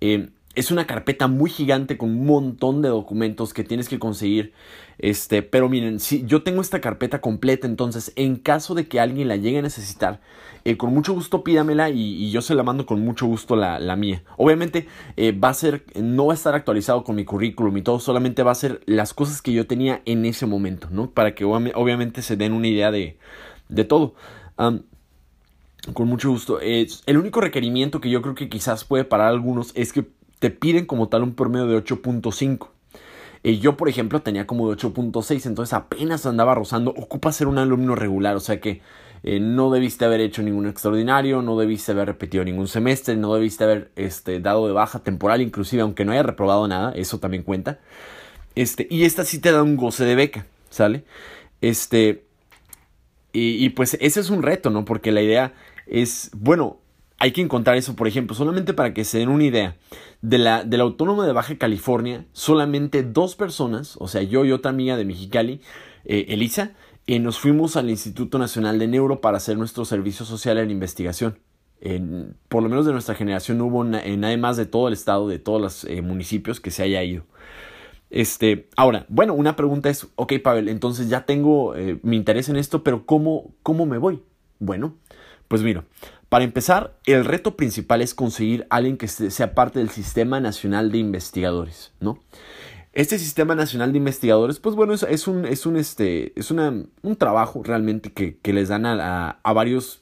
Eh, 0.00 0.28
es 0.58 0.72
una 0.72 0.88
carpeta 0.88 1.28
muy 1.28 1.50
gigante 1.50 1.96
con 1.96 2.10
un 2.10 2.26
montón 2.26 2.82
de 2.82 2.88
documentos 2.88 3.54
que 3.54 3.62
tienes 3.62 3.88
que 3.88 4.00
conseguir. 4.00 4.52
Este, 4.98 5.42
pero 5.42 5.68
miren, 5.68 6.00
si 6.00 6.26
yo 6.26 6.42
tengo 6.42 6.60
esta 6.60 6.80
carpeta 6.80 7.20
completa, 7.20 7.68
entonces 7.68 8.12
en 8.16 8.34
caso 8.34 8.74
de 8.74 8.88
que 8.88 8.98
alguien 8.98 9.28
la 9.28 9.36
llegue 9.36 9.58
a 9.58 9.62
necesitar, 9.62 10.20
eh, 10.64 10.76
con 10.76 10.92
mucho 10.92 11.14
gusto 11.14 11.44
pídamela 11.44 11.90
y, 11.90 12.32
yo 12.32 12.42
se 12.42 12.56
la 12.56 12.64
mando 12.64 12.86
con 12.86 13.00
mucho 13.04 13.26
gusto 13.26 13.54
la, 13.54 13.94
mía. 13.94 14.24
Obviamente 14.36 14.88
eh, 15.16 15.30
va 15.30 15.50
a 15.50 15.54
ser, 15.54 15.84
no 15.94 16.26
va 16.26 16.32
a 16.32 16.34
estar 16.34 16.56
actualizado 16.56 17.04
con 17.04 17.14
mi 17.14 17.24
currículum 17.24 17.76
y 17.76 17.82
todo, 17.82 18.00
solamente 18.00 18.42
va 18.42 18.50
a 18.50 18.56
ser 18.56 18.80
las 18.86 19.14
cosas 19.14 19.40
que 19.40 19.52
yo 19.52 19.64
tenía 19.68 20.02
en 20.06 20.24
ese 20.24 20.46
momento, 20.46 20.88
¿no? 20.90 21.12
Para 21.12 21.36
que 21.36 21.44
obviamente 21.44 22.20
se 22.20 22.36
den 22.36 22.52
una 22.52 22.66
idea 22.66 22.90
de, 22.90 23.16
de 23.68 23.84
todo. 23.84 24.14
con 24.56 26.08
mucho 26.08 26.30
gusto. 26.30 26.58
el 26.60 27.16
único 27.16 27.40
requerimiento 27.40 28.00
que 28.00 28.10
yo 28.10 28.22
creo 28.22 28.34
que 28.34 28.48
quizás 28.48 28.84
puede 28.84 29.04
parar 29.04 29.28
algunos 29.28 29.70
es 29.76 29.92
que 29.92 30.17
te 30.38 30.50
piden 30.50 30.86
como 30.86 31.08
tal 31.08 31.22
un 31.22 31.34
promedio 31.34 31.66
de 31.66 31.82
8.5. 31.82 32.68
Y 33.42 33.58
yo, 33.60 33.76
por 33.76 33.88
ejemplo, 33.88 34.20
tenía 34.22 34.46
como 34.46 34.68
de 34.68 34.76
8.6, 34.76 35.46
entonces 35.46 35.72
apenas 35.72 36.26
andaba 36.26 36.54
rozando. 36.54 36.90
Ocupa 36.90 37.32
ser 37.32 37.46
un 37.46 37.58
alumno 37.58 37.94
regular, 37.94 38.36
o 38.36 38.40
sea 38.40 38.60
que 38.60 38.80
eh, 39.22 39.40
no 39.40 39.70
debiste 39.70 40.04
haber 40.04 40.20
hecho 40.20 40.42
ningún 40.42 40.66
extraordinario, 40.66 41.42
no 41.42 41.58
debiste 41.58 41.92
haber 41.92 42.06
repetido 42.08 42.44
ningún 42.44 42.68
semestre, 42.68 43.16
no 43.16 43.34
debiste 43.34 43.64
haber 43.64 43.90
este, 43.96 44.40
dado 44.40 44.66
de 44.66 44.72
baja 44.72 45.00
temporal, 45.00 45.40
inclusive 45.40 45.82
aunque 45.82 46.04
no 46.04 46.12
haya 46.12 46.22
reprobado 46.22 46.66
nada, 46.68 46.92
eso 46.92 47.18
también 47.18 47.42
cuenta. 47.42 47.78
Este, 48.54 48.86
y 48.90 49.04
esta 49.04 49.24
sí 49.24 49.38
te 49.40 49.52
da 49.52 49.62
un 49.62 49.76
goce 49.76 50.04
de 50.04 50.16
beca, 50.16 50.46
¿sale? 50.70 51.04
Este, 51.60 52.24
y 53.32 53.68
pues 53.70 53.96
ese 54.00 54.18
es 54.18 54.30
un 54.30 54.42
reto, 54.42 54.70
¿no? 54.70 54.84
Porque 54.84 55.12
la 55.12 55.22
idea 55.22 55.54
es, 55.86 56.30
bueno, 56.34 56.78
hay 57.18 57.32
que 57.32 57.42
encontrar 57.42 57.76
eso, 57.76 57.96
por 57.96 58.06
ejemplo, 58.06 58.34
solamente 58.34 58.74
para 58.74 58.94
que 58.94 59.04
se 59.04 59.18
den 59.18 59.28
una 59.28 59.44
idea. 59.44 59.76
De 60.22 60.38
la, 60.38 60.64
de 60.64 60.76
la 60.76 60.84
Autónoma 60.84 61.26
de 61.26 61.32
Baja 61.32 61.58
California, 61.58 62.26
solamente 62.32 63.02
dos 63.02 63.36
personas, 63.36 63.96
o 63.98 64.08
sea, 64.08 64.22
yo 64.22 64.44
y 64.44 64.52
otra 64.52 64.70
amiga 64.70 64.96
de 64.96 65.04
Mexicali, 65.04 65.60
eh, 66.04 66.26
Elisa, 66.28 66.72
eh, 67.06 67.18
nos 67.18 67.38
fuimos 67.38 67.76
al 67.76 67.90
Instituto 67.90 68.38
Nacional 68.38 68.78
de 68.78 68.88
Neuro 68.88 69.20
para 69.20 69.36
hacer 69.36 69.56
nuestro 69.56 69.84
servicio 69.84 70.24
social 70.24 70.58
en 70.58 70.70
investigación. 70.70 71.38
por 72.48 72.64
lo 72.64 72.68
menos 72.68 72.86
de 72.86 72.92
nuestra 72.92 73.14
generación 73.14 73.58
no 73.58 73.66
hubo 73.66 73.84
nadie 73.84 74.36
más 74.36 74.56
de 74.56 74.66
todo 74.66 74.88
el 74.88 74.94
estado, 74.94 75.28
de 75.28 75.38
todos 75.38 75.60
los 75.60 75.84
eh, 75.84 76.02
municipios 76.02 76.60
que 76.60 76.72
se 76.72 76.82
haya 76.82 77.02
ido. 77.04 77.24
Este, 78.10 78.68
ahora, 78.76 79.06
bueno, 79.08 79.34
una 79.34 79.54
pregunta 79.54 79.88
es, 79.88 80.08
ok, 80.16 80.34
Pavel, 80.42 80.68
entonces 80.68 81.08
ya 81.08 81.24
tengo 81.24 81.74
mi 82.02 82.16
interés 82.16 82.48
en 82.48 82.56
esto, 82.56 82.82
pero 82.82 83.06
¿cómo, 83.06 83.54
cómo 83.62 83.86
me 83.86 83.98
voy? 83.98 84.22
Bueno, 84.58 84.96
pues 85.46 85.62
mira, 85.62 85.84
para 86.28 86.44
empezar, 86.44 86.94
el 87.06 87.24
reto 87.24 87.56
principal 87.56 88.02
es 88.02 88.14
conseguir 88.14 88.66
a 88.68 88.76
alguien 88.76 88.98
que 88.98 89.08
sea 89.08 89.54
parte 89.54 89.78
del 89.78 89.88
Sistema 89.88 90.40
Nacional 90.40 90.92
de 90.92 90.98
Investigadores, 90.98 91.92
¿no? 92.00 92.18
Este 92.92 93.18
Sistema 93.18 93.54
Nacional 93.54 93.92
de 93.92 93.98
Investigadores, 93.98 94.58
pues 94.58 94.74
bueno, 94.74 94.92
es, 94.92 95.28
un, 95.28 95.44
es, 95.46 95.66
un, 95.66 95.76
este, 95.76 96.38
es 96.38 96.50
una, 96.50 96.74
un 97.02 97.16
trabajo 97.16 97.62
realmente 97.62 98.12
que, 98.12 98.38
que 98.38 98.52
les 98.52 98.68
dan 98.68 98.86
a, 98.86 99.38
a, 99.42 99.52
varios 99.52 100.00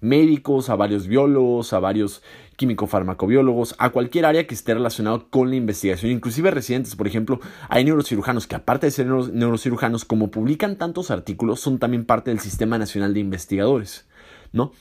médicos, 0.00 0.68
a 0.68 0.76
varios 0.76 1.06
biólogos, 1.06 1.72
a 1.72 1.78
varios 1.78 2.22
químico-farmacobiólogos, 2.56 3.74
a 3.78 3.90
cualquier 3.90 4.26
área 4.26 4.46
que 4.46 4.54
esté 4.54 4.74
relacionado 4.74 5.30
con 5.30 5.50
la 5.50 5.56
investigación, 5.56 6.12
inclusive 6.12 6.50
residentes, 6.50 6.94
por 6.94 7.06
ejemplo, 7.06 7.40
hay 7.68 7.84
neurocirujanos 7.84 8.46
que 8.46 8.56
aparte 8.56 8.86
de 8.86 8.90
ser 8.90 9.06
neurocirujanos, 9.06 10.04
como 10.04 10.30
publican 10.30 10.76
tantos 10.76 11.10
artículos, 11.10 11.60
son 11.60 11.78
también 11.78 12.04
parte 12.04 12.30
del 12.30 12.40
Sistema 12.40 12.76
Nacional 12.76 13.14
de 13.14 13.20
Investigadores, 13.20 14.06
¿no? 14.52 14.72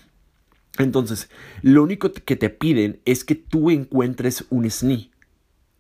Entonces, 0.78 1.30
lo 1.62 1.84
único 1.84 2.12
que 2.12 2.36
te 2.36 2.50
piden 2.50 3.00
es 3.06 3.24
que 3.24 3.36
tú 3.36 3.70
encuentres 3.70 4.46
un 4.50 4.70
SNI 4.70 5.12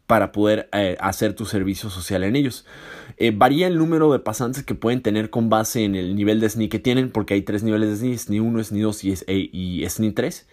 para 0.07 0.31
poder 0.31 0.69
eh, 0.71 0.97
hacer 0.99 1.33
tu 1.33 1.45
servicio 1.45 1.89
social 1.89 2.23
en 2.23 2.35
ellos. 2.35 2.65
Eh, 3.17 3.31
varía 3.35 3.67
el 3.67 3.77
número 3.77 4.11
de 4.11 4.19
pasantes 4.19 4.63
que 4.63 4.75
pueden 4.75 5.01
tener 5.01 5.29
con 5.29 5.49
base 5.49 5.83
en 5.83 5.95
el 5.95 6.15
nivel 6.15 6.39
de 6.39 6.49
SNI 6.49 6.69
que 6.69 6.79
tienen, 6.79 7.09
porque 7.09 7.33
hay 7.33 7.41
tres 7.41 7.63
niveles 7.63 7.89
de 7.89 8.17
SNI, 8.17 8.17
SNI 8.17 8.39
1, 8.39 8.63
SNI 8.63 8.81
2 8.81 9.03
y, 9.03 9.13
eh, 9.27 9.89
SNI 9.89 10.11
3. 10.11 10.47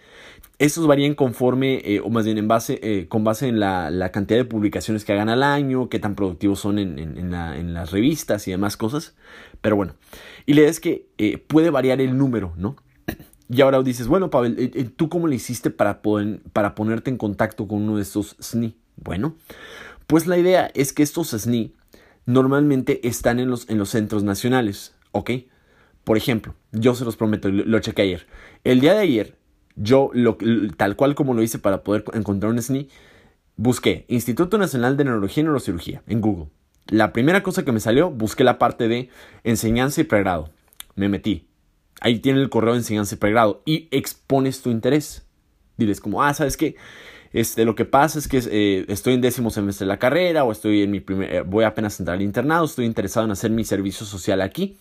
Estos 0.59 0.87
varían 0.87 1.13
conforme, 1.15 1.99
o 2.03 2.09
más 2.09 2.25
bien 2.25 2.37
en 2.37 2.47
base, 2.47 3.07
con 3.09 3.23
base 3.23 3.47
en 3.47 3.59
la, 3.59 4.11
cantidad 4.13 4.39
de 4.39 4.45
publicaciones 4.45 5.03
que 5.03 5.11
hagan 5.11 5.27
al 5.27 5.43
año, 5.43 5.89
qué 5.89 5.99
tan 5.99 6.15
productivos 6.15 6.59
son 6.59 6.77
en, 6.77 6.99
en, 6.99 7.73
las 7.73 7.91
revistas 7.91 8.47
y 8.47 8.51
demás 8.51 8.77
cosas. 8.77 9.15
Pero 9.61 9.75
bueno, 9.75 9.95
y 10.45 10.53
la 10.53 10.61
idea 10.61 10.69
es 10.69 10.79
que 10.79 11.07
puede 11.47 11.69
variar 11.69 12.01
el 12.01 12.17
número, 12.17 12.53
¿no? 12.55 12.75
Y 13.49 13.61
ahora 13.61 13.81
dices, 13.81 14.07
bueno, 14.07 14.29
Pavel, 14.29 14.91
¿tú 14.95 15.09
cómo 15.09 15.27
le 15.27 15.35
hiciste 15.35 15.69
para, 15.69 16.01
poder, 16.01 16.41
para 16.53 16.75
ponerte 16.75 17.09
en 17.09 17.17
contacto 17.17 17.67
con 17.67 17.81
uno 17.83 17.97
de 17.97 18.03
estos 18.03 18.35
SNI? 18.39 18.75
Bueno, 18.95 19.35
pues 20.07 20.27
la 20.27 20.37
idea 20.37 20.71
es 20.73 20.93
que 20.93 21.03
estos 21.03 21.29
SNI 21.29 21.73
normalmente 22.25 23.07
están 23.07 23.39
en 23.39 23.49
los, 23.49 23.69
en 23.69 23.77
los 23.77 23.89
centros 23.89 24.23
nacionales, 24.23 24.95
¿ok? 25.11 25.31
Por 26.03 26.17
ejemplo, 26.17 26.55
yo 26.71 26.95
se 26.95 27.05
los 27.05 27.15
prometo, 27.15 27.49
lo, 27.49 27.65
lo 27.65 27.79
chequé 27.79 28.03
ayer. 28.03 28.27
El 28.63 28.79
día 28.79 28.93
de 28.93 28.99
ayer, 28.99 29.37
yo, 29.75 30.09
lo, 30.13 30.37
tal 30.77 30.95
cual 30.95 31.15
como 31.15 31.33
lo 31.33 31.41
hice 31.41 31.59
para 31.59 31.83
poder 31.83 32.03
encontrar 32.13 32.51
un 32.51 32.61
SNI, 32.61 32.89
busqué 33.55 34.05
Instituto 34.07 34.57
Nacional 34.57 34.97
de 34.97 35.05
Neurología 35.05 35.41
y 35.41 35.43
Neurocirugía 35.45 36.01
en 36.07 36.21
Google. 36.21 36.47
La 36.87 37.13
primera 37.13 37.43
cosa 37.43 37.63
que 37.63 37.71
me 37.71 37.79
salió, 37.79 38.11
busqué 38.11 38.43
la 38.43 38.59
parte 38.59 38.87
de 38.87 39.09
enseñanza 39.43 40.01
y 40.01 40.03
pregrado. 40.03 40.49
Me 40.95 41.09
metí. 41.09 41.47
Ahí 42.03 42.19
tiene 42.19 42.41
el 42.41 42.49
correo 42.49 42.73
de 42.73 42.79
enseñanza 42.79 43.15
y 43.15 43.17
pregrado 43.17 43.63
y 43.65 43.87
expones 43.89 44.61
tu 44.61 44.69
interés. 44.69 45.25
Diles 45.77 46.01
como, 46.01 46.21
ah, 46.21 46.33
¿sabes 46.33 46.57
qué? 46.57 46.75
Este, 47.31 47.63
lo 47.63 47.75
que 47.75 47.85
pasa 47.85 48.19
es 48.19 48.27
que 48.27 48.41
eh, 48.51 48.85
estoy 48.89 49.13
en 49.13 49.21
décimo 49.21 49.49
semestre 49.49 49.85
de 49.85 49.87
la 49.87 49.99
carrera 49.99 50.43
o 50.43 50.51
estoy 50.51 50.83
en 50.83 50.91
mi 50.91 50.99
primer, 50.99 51.33
eh, 51.33 51.41
voy 51.41 51.63
apenas 51.63 51.97
a 51.97 52.03
entrar 52.03 52.17
al 52.17 52.21
internado, 52.21 52.65
estoy 52.65 52.85
interesado 52.85 53.25
en 53.25 53.31
hacer 53.31 53.51
mi 53.51 53.63
servicio 53.63 54.05
social 54.05 54.41
aquí 54.41 54.77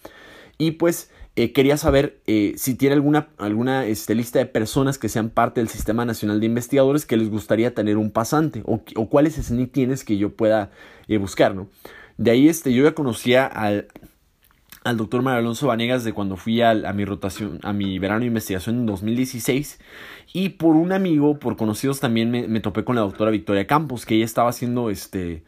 y 0.58 0.72
pues 0.72 1.12
eh, 1.36 1.52
quería 1.52 1.76
saber 1.76 2.20
si 2.26 2.74
tiene 2.74 2.94
alguna, 2.94 3.28
alguna 3.38 3.86
este, 3.86 4.16
lista 4.16 4.40
de 4.40 4.46
personas 4.46 4.98
que 4.98 5.08
sean 5.08 5.30
parte 5.30 5.60
del 5.60 5.68
Sistema 5.68 6.04
Nacional 6.04 6.40
de 6.40 6.46
Investigadores 6.46 7.06
que 7.06 7.16
les 7.16 7.30
gustaría 7.30 7.72
tener 7.72 7.98
un 7.98 8.10
pasante 8.10 8.62
o, 8.66 8.82
o 8.96 9.08
cuáles 9.08 9.36
SNI 9.36 9.68
tienes 9.68 10.04
que 10.04 10.18
yo 10.18 10.34
pueda 10.34 10.72
buscar. 11.20 11.54
De 12.18 12.32
ahí 12.32 12.48
este, 12.48 12.74
yo 12.74 12.82
ya 12.82 12.94
conocía 12.94 13.46
al, 13.46 13.86
al 14.84 14.96
doctor 14.96 15.22
Mario 15.22 15.40
Alonso 15.40 15.68
Vanegas 15.68 16.04
de 16.04 16.12
cuando 16.12 16.36
fui 16.36 16.60
a, 16.60 16.74
mi 16.92 17.04
rotación, 17.04 17.60
a 17.62 17.72
mi 17.72 17.98
verano 17.98 18.20
de 18.20 18.26
investigación 18.26 18.76
en 18.76 18.86
2016. 18.86 19.78
Y 20.32 20.50
por 20.50 20.76
un 20.76 20.92
amigo, 20.92 21.38
por 21.38 21.56
conocidos 21.56 22.00
también 22.00 22.30
me, 22.30 22.60
topé 22.60 22.84
con 22.84 22.96
la 22.96 23.02
doctora 23.02 23.30
Victoria 23.30 23.66
Campos, 23.66 24.06
que 24.06 24.16
ella 24.16 24.24
estaba 24.24 24.50
haciendo 24.50 24.90
este. 24.90 25.44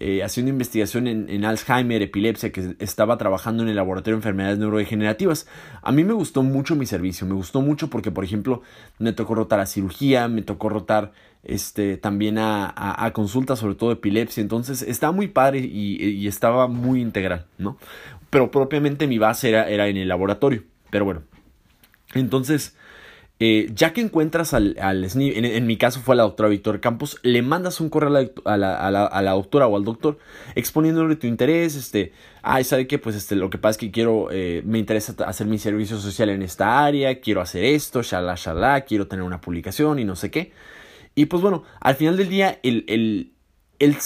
Eh, 0.00 0.22
haciendo 0.22 0.52
investigación 0.52 1.08
en, 1.08 1.28
en, 1.28 1.44
Alzheimer, 1.44 2.02
epilepsia, 2.02 2.52
que 2.52 2.76
estaba 2.78 3.18
trabajando 3.18 3.64
en 3.64 3.68
el 3.68 3.74
laboratorio 3.74 4.14
de 4.14 4.18
enfermedades 4.20 4.56
neurodegenerativas. 4.56 5.48
A 5.82 5.90
mí 5.90 6.04
me 6.04 6.12
gustó 6.12 6.44
mucho 6.44 6.76
mi 6.76 6.86
servicio, 6.86 7.26
me 7.26 7.34
gustó 7.34 7.62
mucho 7.62 7.90
porque, 7.90 8.12
por 8.12 8.22
ejemplo, 8.22 8.62
me 9.00 9.12
tocó 9.12 9.34
rotar 9.34 9.58
a 9.58 9.66
cirugía, 9.66 10.28
me 10.28 10.42
tocó 10.42 10.68
rotar 10.68 11.10
este, 11.44 11.96
también 11.96 12.38
a, 12.38 12.72
a, 12.76 13.12
consultas, 13.12 13.58
sobre 13.58 13.74
todo 13.74 13.92
epilepsia. 13.92 14.40
Entonces, 14.40 14.82
estaba 14.82 15.12
muy 15.12 15.28
padre 15.28 15.60
y, 15.60 16.02
y, 16.02 16.26
estaba 16.26 16.68
muy 16.68 17.00
integral, 17.00 17.46
¿no? 17.58 17.78
pero 18.30 18.50
propiamente 18.50 19.06
mi 19.06 19.18
base 19.18 19.48
era, 19.48 19.68
era 19.68 19.88
en 19.88 19.96
el 19.96 20.08
laboratorio. 20.08 20.62
Pero 20.90 21.04
bueno, 21.04 21.22
entonces, 22.14 22.76
eh, 23.40 23.70
ya 23.74 23.92
que 23.92 24.00
encuentras 24.00 24.54
al, 24.54 24.76
al 24.80 25.08
SNI, 25.08 25.32
en, 25.34 25.66
mi 25.66 25.76
caso 25.76 26.00
fue 26.00 26.14
a 26.14 26.16
la 26.16 26.22
doctora 26.24 26.48
Víctor 26.48 26.80
Campos, 26.80 27.18
le 27.22 27.42
mandas 27.42 27.80
un 27.80 27.88
correo 27.90 28.08
a 28.08 28.12
la, 28.12 28.30
a 28.44 28.90
la, 28.90 29.06
a 29.06 29.22
la, 29.22 29.30
doctora 29.32 29.66
o 29.66 29.76
al 29.76 29.84
doctor 29.84 30.18
exponiéndole 30.54 31.16
tu 31.16 31.26
interés, 31.26 31.74
este, 31.74 32.12
ay, 32.42 32.64
¿sabe 32.64 32.86
qué? 32.86 32.98
Pues 32.98 33.16
este, 33.16 33.36
lo 33.36 33.50
que 33.50 33.58
pasa 33.58 33.72
es 33.72 33.78
que 33.78 33.90
quiero, 33.90 34.28
eh, 34.30 34.62
me 34.64 34.78
interesa 34.78 35.14
hacer 35.24 35.46
mi 35.46 35.58
servicio 35.58 35.98
social 35.98 36.30
en 36.30 36.42
esta 36.42 36.84
área, 36.84 37.20
quiero 37.20 37.40
hacer 37.40 37.64
esto, 37.64 38.02
shalá, 38.02 38.34
shalá, 38.36 38.82
quiero 38.82 39.06
tener 39.06 39.24
una 39.24 39.40
publicación 39.40 39.98
y 39.98 40.04
no 40.04 40.16
sé 40.16 40.30
qué. 40.30 40.52
Y 41.18 41.26
pues 41.26 41.42
bueno, 41.42 41.64
al 41.80 41.96
final 41.96 42.16
del 42.16 42.28
día, 42.28 42.60
el, 42.62 42.84
el, 42.86 43.32
el 43.80 43.96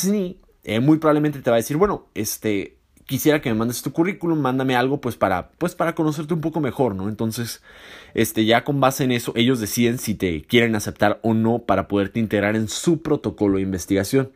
eh, 0.64 0.80
muy 0.80 0.96
probablemente 0.96 1.42
te 1.42 1.50
va 1.50 1.56
a 1.56 1.60
decir, 1.60 1.76
bueno, 1.76 2.06
este, 2.14 2.78
quisiera 3.04 3.42
que 3.42 3.50
me 3.50 3.54
mandes 3.54 3.82
tu 3.82 3.92
currículum, 3.92 4.40
mándame 4.40 4.76
algo 4.76 4.98
pues 4.98 5.16
para 5.16 5.50
pues 5.58 5.74
para 5.74 5.94
conocerte 5.94 6.32
un 6.32 6.40
poco 6.40 6.62
mejor, 6.62 6.94
¿no? 6.94 7.10
Entonces, 7.10 7.62
este 8.14 8.46
ya 8.46 8.64
con 8.64 8.80
base 8.80 9.04
en 9.04 9.12
eso 9.12 9.34
ellos 9.36 9.60
deciden 9.60 9.98
si 9.98 10.14
te 10.14 10.40
quieren 10.44 10.74
aceptar 10.74 11.20
o 11.22 11.34
no 11.34 11.58
para 11.58 11.86
poderte 11.86 12.18
integrar 12.18 12.56
en 12.56 12.66
su 12.68 13.02
protocolo 13.02 13.56
de 13.56 13.62
investigación. 13.64 14.32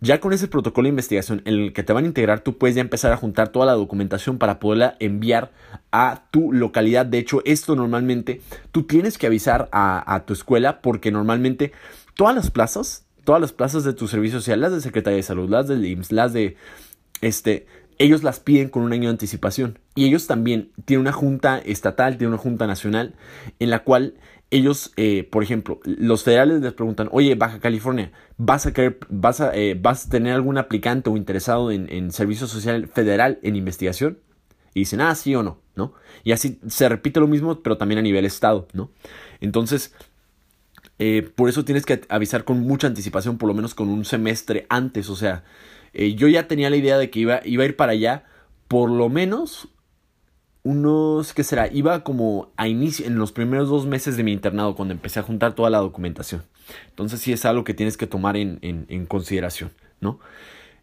Ya 0.00 0.20
con 0.20 0.32
ese 0.32 0.48
protocolo 0.48 0.84
de 0.84 0.90
investigación 0.90 1.40
en 1.46 1.54
el 1.54 1.72
que 1.72 1.82
te 1.82 1.94
van 1.94 2.04
a 2.04 2.08
integrar, 2.08 2.40
tú 2.40 2.58
puedes 2.58 2.76
ya 2.76 2.82
empezar 2.82 3.10
a 3.12 3.16
juntar 3.16 3.48
toda 3.48 3.64
la 3.64 3.72
documentación 3.72 4.38
para 4.38 4.60
poderla 4.60 4.96
enviar 5.00 5.50
a 5.92 6.26
tu 6.30 6.52
localidad. 6.52 7.06
De 7.06 7.18
hecho, 7.18 7.40
esto 7.46 7.74
normalmente 7.74 8.42
tú 8.70 8.82
tienes 8.82 9.16
que 9.16 9.26
avisar 9.26 9.68
a 9.72 10.22
tu 10.26 10.34
escuela 10.34 10.82
porque 10.82 11.10
normalmente 11.10 11.72
todas 12.14 12.34
las 12.34 12.50
plazas, 12.50 13.06
todas 13.24 13.40
las 13.40 13.52
plazas 13.52 13.84
de 13.84 13.92
tu 13.92 14.08
servicio 14.08 14.38
social, 14.38 14.60
las 14.60 14.72
de 14.72 14.80
Secretaría 14.80 15.16
de 15.16 15.22
Salud, 15.22 15.48
las 15.48 15.68
del 15.68 15.84
IMSS, 15.84 16.12
las 16.12 16.32
de 16.32 16.56
este, 17.20 17.66
ellos 17.98 18.22
las 18.22 18.40
piden 18.40 18.68
con 18.68 18.82
un 18.82 18.92
año 18.92 19.04
de 19.04 19.12
anticipación. 19.12 19.78
Y 19.94 20.06
ellos 20.06 20.26
también 20.26 20.72
tienen 20.84 21.02
una 21.02 21.12
junta 21.12 21.58
estatal, 21.58 22.16
tienen 22.18 22.34
una 22.34 22.42
junta 22.42 22.66
nacional, 22.66 23.14
en 23.58 23.70
la 23.70 23.84
cual 23.84 24.14
ellos, 24.50 24.92
eh, 24.96 25.28
por 25.30 25.42
ejemplo, 25.42 25.80
los 25.84 26.22
federales 26.22 26.60
les 26.60 26.72
preguntan, 26.72 27.08
oye, 27.12 27.34
Baja 27.34 27.58
California, 27.58 28.12
¿vas 28.36 28.66
a, 28.66 28.72
querer, 28.72 28.98
vas 29.08 29.40
a, 29.40 29.54
eh, 29.54 29.78
¿vas 29.80 30.06
a 30.06 30.10
tener 30.10 30.34
algún 30.34 30.58
aplicante 30.58 31.10
o 31.10 31.16
interesado 31.16 31.70
en, 31.70 31.90
en, 31.90 32.12
servicio 32.12 32.46
social 32.46 32.86
federal 32.88 33.38
en 33.42 33.56
investigación? 33.56 34.18
Y 34.74 34.80
dicen, 34.80 35.00
ah, 35.00 35.14
sí 35.14 35.34
o 35.34 35.42
no, 35.42 35.60
¿no? 35.76 35.94
Y 36.24 36.32
así 36.32 36.60
se 36.66 36.88
repite 36.88 37.20
lo 37.20 37.28
mismo, 37.28 37.62
pero 37.62 37.78
también 37.78 37.98
a 37.98 38.02
nivel 38.02 38.24
estado, 38.24 38.68
¿no? 38.72 38.90
Entonces, 39.40 39.94
eh, 40.98 41.28
por 41.34 41.48
eso 41.48 41.64
tienes 41.64 41.86
que 41.86 42.02
avisar 42.08 42.44
con 42.44 42.60
mucha 42.60 42.86
anticipación, 42.86 43.38
por 43.38 43.48
lo 43.48 43.54
menos 43.54 43.74
con 43.74 43.88
un 43.88 44.04
semestre 44.04 44.66
antes, 44.68 45.08
o 45.10 45.16
sea, 45.16 45.44
eh, 45.92 46.14
yo 46.14 46.28
ya 46.28 46.48
tenía 46.48 46.70
la 46.70 46.76
idea 46.76 46.98
de 46.98 47.10
que 47.10 47.20
iba, 47.20 47.40
iba 47.44 47.62
a 47.62 47.66
ir 47.66 47.76
para 47.76 47.92
allá 47.92 48.24
por 48.68 48.90
lo 48.90 49.08
menos 49.08 49.68
unos, 50.64 51.34
¿qué 51.34 51.44
será? 51.44 51.70
Iba 51.70 52.02
como 52.02 52.50
a 52.56 52.68
inicio, 52.68 53.06
en 53.06 53.16
los 53.18 53.32
primeros 53.32 53.68
dos 53.68 53.86
meses 53.86 54.16
de 54.16 54.24
mi 54.24 54.32
internado, 54.32 54.74
cuando 54.74 54.94
empecé 54.94 55.20
a 55.20 55.22
juntar 55.22 55.54
toda 55.54 55.68
la 55.70 55.78
documentación. 55.78 56.42
Entonces 56.88 57.20
sí 57.20 57.32
es 57.32 57.44
algo 57.44 57.64
que 57.64 57.74
tienes 57.74 57.96
que 57.96 58.06
tomar 58.06 58.36
en, 58.36 58.58
en, 58.62 58.86
en 58.88 59.04
consideración, 59.04 59.70
¿no? 60.00 60.18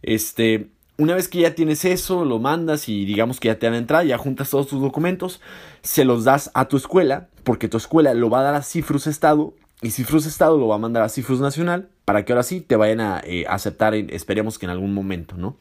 Este, 0.03 0.69
una 0.97 1.15
vez 1.15 1.27
que 1.27 1.39
ya 1.39 1.55
tienes 1.55 1.83
eso, 1.83 2.25
lo 2.25 2.37
mandas 2.37 2.87
y 2.87 3.05
digamos 3.05 3.39
que 3.39 3.47
ya 3.47 3.57
te 3.57 3.65
dan 3.65 3.75
entrada, 3.75 4.03
ya 4.03 4.19
juntas 4.19 4.51
todos 4.51 4.67
tus 4.67 4.81
documentos, 4.81 5.41
se 5.81 6.05
los 6.05 6.23
das 6.23 6.51
a 6.53 6.67
tu 6.67 6.77
escuela, 6.77 7.29
porque 7.43 7.67
tu 7.67 7.77
escuela 7.77 8.13
lo 8.13 8.29
va 8.29 8.41
a 8.41 8.43
dar 8.43 8.55
a 8.55 8.61
Cifrus 8.61 9.07
Estado 9.07 9.55
y 9.81 9.89
Cifrus 9.89 10.25
Estado 10.25 10.57
lo 10.57 10.67
va 10.67 10.75
a 10.75 10.79
mandar 10.79 11.03
a 11.03 11.09
Cifrus 11.09 11.39
Nacional 11.39 11.89
para 12.05 12.23
que 12.23 12.33
ahora 12.33 12.43
sí 12.43 12.61
te 12.61 12.75
vayan 12.75 12.99
a 12.99 13.21
eh, 13.23 13.45
aceptar, 13.47 13.95
esperemos 13.95 14.59
que 14.59 14.67
en 14.67 14.69
algún 14.69 14.93
momento, 14.93 15.35
¿no? 15.37 15.57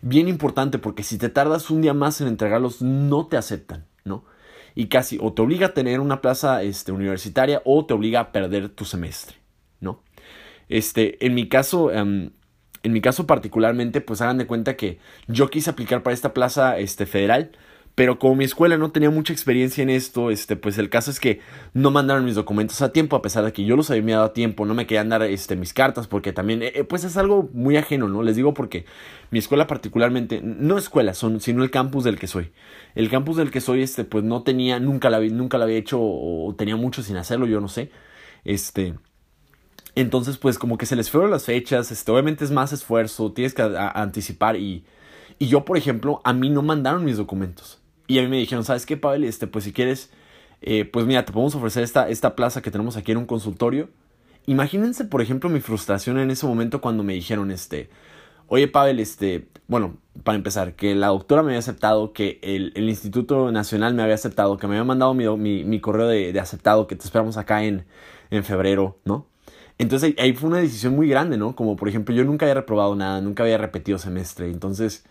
Bien 0.00 0.26
importante 0.26 0.78
porque 0.78 1.04
si 1.04 1.16
te 1.16 1.28
tardas 1.28 1.70
un 1.70 1.80
día 1.80 1.94
más 1.94 2.20
en 2.20 2.26
entregarlos, 2.26 2.82
no 2.82 3.26
te 3.26 3.36
aceptan, 3.36 3.86
¿no? 4.04 4.24
Y 4.74 4.86
casi 4.86 5.18
o 5.20 5.32
te 5.32 5.42
obliga 5.42 5.68
a 5.68 5.74
tener 5.74 6.00
una 6.00 6.20
plaza 6.20 6.62
este, 6.62 6.90
universitaria 6.90 7.62
o 7.64 7.86
te 7.86 7.94
obliga 7.94 8.20
a 8.20 8.32
perder 8.32 8.68
tu 8.68 8.84
semestre, 8.84 9.36
¿no? 9.80 10.02
Este, 10.68 11.24
en 11.24 11.34
mi 11.34 11.48
caso, 11.48 11.92
em, 11.92 12.30
en 12.82 12.92
mi 12.92 13.00
caso 13.00 13.28
particularmente, 13.28 14.00
pues 14.00 14.20
hagan 14.22 14.38
de 14.38 14.46
cuenta 14.46 14.76
que 14.76 14.98
yo 15.28 15.50
quise 15.50 15.70
aplicar 15.70 16.02
para 16.02 16.14
esta 16.14 16.34
plaza 16.34 16.78
este, 16.78 17.06
federal, 17.06 17.52
pero 17.94 18.18
como 18.18 18.36
mi 18.36 18.44
escuela 18.44 18.78
no 18.78 18.90
tenía 18.90 19.10
mucha 19.10 19.34
experiencia 19.34 19.82
en 19.82 19.90
esto, 19.90 20.30
este, 20.30 20.56
pues 20.56 20.78
el 20.78 20.88
caso 20.88 21.10
es 21.10 21.20
que 21.20 21.40
no 21.74 21.90
mandaron 21.90 22.24
mis 22.24 22.34
documentos 22.34 22.80
a 22.80 22.90
tiempo, 22.90 23.16
a 23.16 23.22
pesar 23.22 23.44
de 23.44 23.52
que 23.52 23.64
yo 23.64 23.76
los 23.76 23.90
había 23.90 24.16
dado 24.16 24.28
a 24.28 24.32
tiempo, 24.32 24.64
no 24.64 24.72
me 24.72 24.86
querían 24.86 25.10
dar 25.10 25.22
este, 25.22 25.56
mis 25.56 25.74
cartas, 25.74 26.06
porque 26.06 26.32
también, 26.32 26.62
eh, 26.62 26.72
eh, 26.74 26.84
pues 26.84 27.04
es 27.04 27.18
algo 27.18 27.50
muy 27.52 27.76
ajeno, 27.76 28.08
¿no? 28.08 28.22
Les 28.22 28.34
digo 28.34 28.54
porque 28.54 28.86
mi 29.30 29.38
escuela 29.38 29.66
particularmente, 29.66 30.40
no 30.42 30.78
escuela, 30.78 31.12
son, 31.12 31.40
sino 31.40 31.62
el 31.62 31.70
campus 31.70 32.04
del 32.04 32.18
que 32.18 32.28
soy. 32.28 32.52
El 32.94 33.10
campus 33.10 33.36
del 33.36 33.50
que 33.50 33.60
soy, 33.60 33.82
este, 33.82 34.04
pues 34.04 34.24
no 34.24 34.42
tenía, 34.42 34.80
nunca 34.80 35.10
la, 35.10 35.20
nunca 35.20 35.58
la 35.58 35.64
había 35.64 35.76
hecho, 35.76 35.98
o 36.00 36.54
tenía 36.56 36.76
mucho 36.76 37.02
sin 37.02 37.18
hacerlo, 37.18 37.46
yo 37.46 37.60
no 37.60 37.68
sé. 37.68 37.90
Este, 38.44 38.94
entonces, 39.94 40.38
pues 40.38 40.58
como 40.58 40.78
que 40.78 40.86
se 40.86 40.96
les 40.96 41.10
fueron 41.10 41.30
las 41.30 41.44
fechas, 41.44 41.92
este, 41.92 42.10
obviamente 42.10 42.44
es 42.44 42.50
más 42.50 42.72
esfuerzo, 42.72 43.32
tienes 43.32 43.52
que 43.52 43.62
anticipar 43.62 44.56
y, 44.56 44.86
y 45.38 45.48
yo, 45.48 45.64
por 45.66 45.76
ejemplo, 45.76 46.22
a 46.24 46.32
mí 46.32 46.48
no 46.48 46.62
mandaron 46.62 47.04
mis 47.04 47.18
documentos. 47.18 47.81
Y 48.12 48.18
a 48.18 48.22
mí 48.22 48.28
me 48.28 48.38
dijeron, 48.38 48.64
¿sabes 48.64 48.86
qué, 48.86 48.96
Pavel? 48.96 49.24
Este, 49.24 49.46
pues 49.46 49.64
si 49.64 49.72
quieres, 49.72 50.10
eh, 50.60 50.84
pues 50.84 51.06
mira, 51.06 51.24
te 51.24 51.32
podemos 51.32 51.54
ofrecer 51.54 51.82
esta, 51.82 52.08
esta 52.08 52.36
plaza 52.36 52.62
que 52.62 52.70
tenemos 52.70 52.96
aquí 52.96 53.12
en 53.12 53.18
un 53.18 53.26
consultorio 53.26 53.88
Imagínense, 54.46 55.04
por 55.04 55.22
ejemplo, 55.22 55.48
mi 55.48 55.60
frustración 55.60 56.18
en 56.18 56.30
ese 56.30 56.46
momento 56.46 56.80
cuando 56.80 57.04
me 57.04 57.12
dijeron, 57.14 57.50
este, 57.52 57.90
oye 58.48 58.66
Pavel, 58.66 58.98
este, 58.98 59.46
bueno, 59.68 59.98
para 60.24 60.36
empezar, 60.36 60.74
que 60.74 60.94
la 60.96 61.08
doctora 61.08 61.42
me 61.42 61.50
había 61.50 61.60
aceptado, 61.60 62.12
que 62.12 62.40
el, 62.42 62.72
el 62.74 62.88
Instituto 62.88 63.52
Nacional 63.52 63.94
me 63.94 64.02
había 64.02 64.16
aceptado, 64.16 64.58
que 64.58 64.66
me 64.66 64.74
había 64.74 64.84
mandado 64.84 65.14
mi, 65.14 65.28
mi, 65.36 65.64
mi 65.64 65.80
correo 65.80 66.08
de, 66.08 66.32
de, 66.32 66.40
aceptado, 66.40 66.88
que 66.88 66.96
te 66.96 67.04
esperamos 67.04 67.36
acá 67.36 67.62
en, 67.64 67.84
en 68.30 68.42
febrero, 68.42 68.98
¿no? 69.04 69.26
Entonces 69.78 70.14
ahí 70.18 70.32
fue 70.32 70.50
una 70.50 70.58
decisión 70.58 70.96
muy 70.96 71.08
grande, 71.08 71.36
¿no? 71.38 71.54
Como 71.54 71.76
por 71.76 71.88
ejemplo, 71.88 72.14
yo 72.14 72.24
nunca 72.24 72.46
había 72.46 72.54
reprobado 72.54 72.94
nada, 72.96 73.20
nunca 73.20 73.44
había 73.44 73.58
repetido 73.58 73.98
semestre, 73.98 74.50
entonces, 74.50 75.04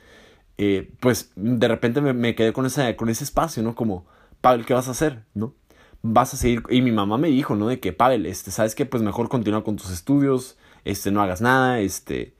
eh, 0.57 0.91
pues 0.99 1.31
de 1.35 1.67
repente 1.67 2.01
me, 2.01 2.13
me, 2.13 2.35
quedé 2.35 2.53
con, 2.53 2.65
esa, 2.65 2.95
con 2.95 3.09
ese 3.09 3.23
espacio, 3.23 3.63
¿no? 3.63 3.75
Como, 3.75 4.05
Pavel, 4.41 4.65
¿qué 4.65 4.73
vas 4.73 4.87
a 4.87 4.91
hacer? 4.91 5.23
¿No? 5.33 5.53
Vas 6.01 6.33
a 6.33 6.37
seguir, 6.37 6.63
y 6.69 6.81
mi 6.81 6.91
mamá 6.91 7.17
me 7.17 7.29
dijo, 7.29 7.55
¿no? 7.55 7.67
De 7.67 7.79
que, 7.79 7.93
Pavel, 7.93 8.25
este, 8.25 8.51
¿sabes 8.51 8.75
qué? 8.75 8.85
Pues 8.85 9.03
mejor 9.03 9.29
continúa 9.29 9.63
con 9.63 9.75
tus 9.75 9.91
estudios, 9.91 10.57
este, 10.85 11.11
no 11.11 11.21
hagas 11.21 11.41
nada, 11.41 11.79
este... 11.79 12.35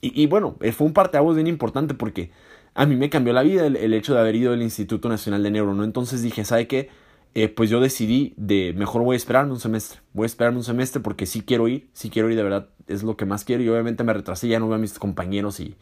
Y, 0.00 0.20
y 0.20 0.26
bueno, 0.26 0.56
eh, 0.60 0.72
fue 0.72 0.86
un 0.86 0.92
parteaguas 0.92 1.36
bien 1.36 1.46
importante 1.46 1.94
porque 1.94 2.32
a 2.74 2.86
mí 2.86 2.96
me 2.96 3.10
cambió 3.10 3.32
la 3.32 3.42
vida 3.42 3.66
el, 3.66 3.76
el, 3.76 3.94
hecho 3.94 4.14
de 4.14 4.20
haber 4.20 4.34
ido 4.34 4.52
al 4.52 4.62
Instituto 4.62 5.08
Nacional 5.08 5.42
de 5.42 5.50
Neuro, 5.52 5.74
¿no? 5.74 5.84
Entonces 5.84 6.22
dije, 6.22 6.44
¿sabe 6.44 6.66
qué? 6.66 6.90
Eh, 7.34 7.48
pues 7.48 7.70
yo 7.70 7.80
decidí 7.80 8.34
de 8.36 8.74
mejor 8.74 9.02
voy 9.02 9.14
a 9.14 9.16
esperarme 9.16 9.52
un 9.52 9.60
semestre. 9.60 10.00
Voy 10.12 10.24
a 10.24 10.26
esperarme 10.26 10.58
un 10.58 10.64
semestre 10.64 11.00
porque 11.00 11.26
sí 11.26 11.42
quiero 11.42 11.66
ir, 11.68 11.88
sí 11.94 12.10
quiero 12.10 12.28
ir, 12.30 12.36
de 12.36 12.42
verdad 12.42 12.68
es 12.88 13.02
lo 13.02 13.16
que 13.16 13.24
más 13.24 13.44
quiero. 13.44 13.62
Y 13.62 13.68
obviamente 13.68 14.04
me 14.04 14.12
retrasé, 14.12 14.48
ya 14.48 14.58
no 14.58 14.68
veo 14.68 14.76
a 14.76 14.78
mis 14.78 14.98
compañeros 14.98 15.60
y 15.60 15.76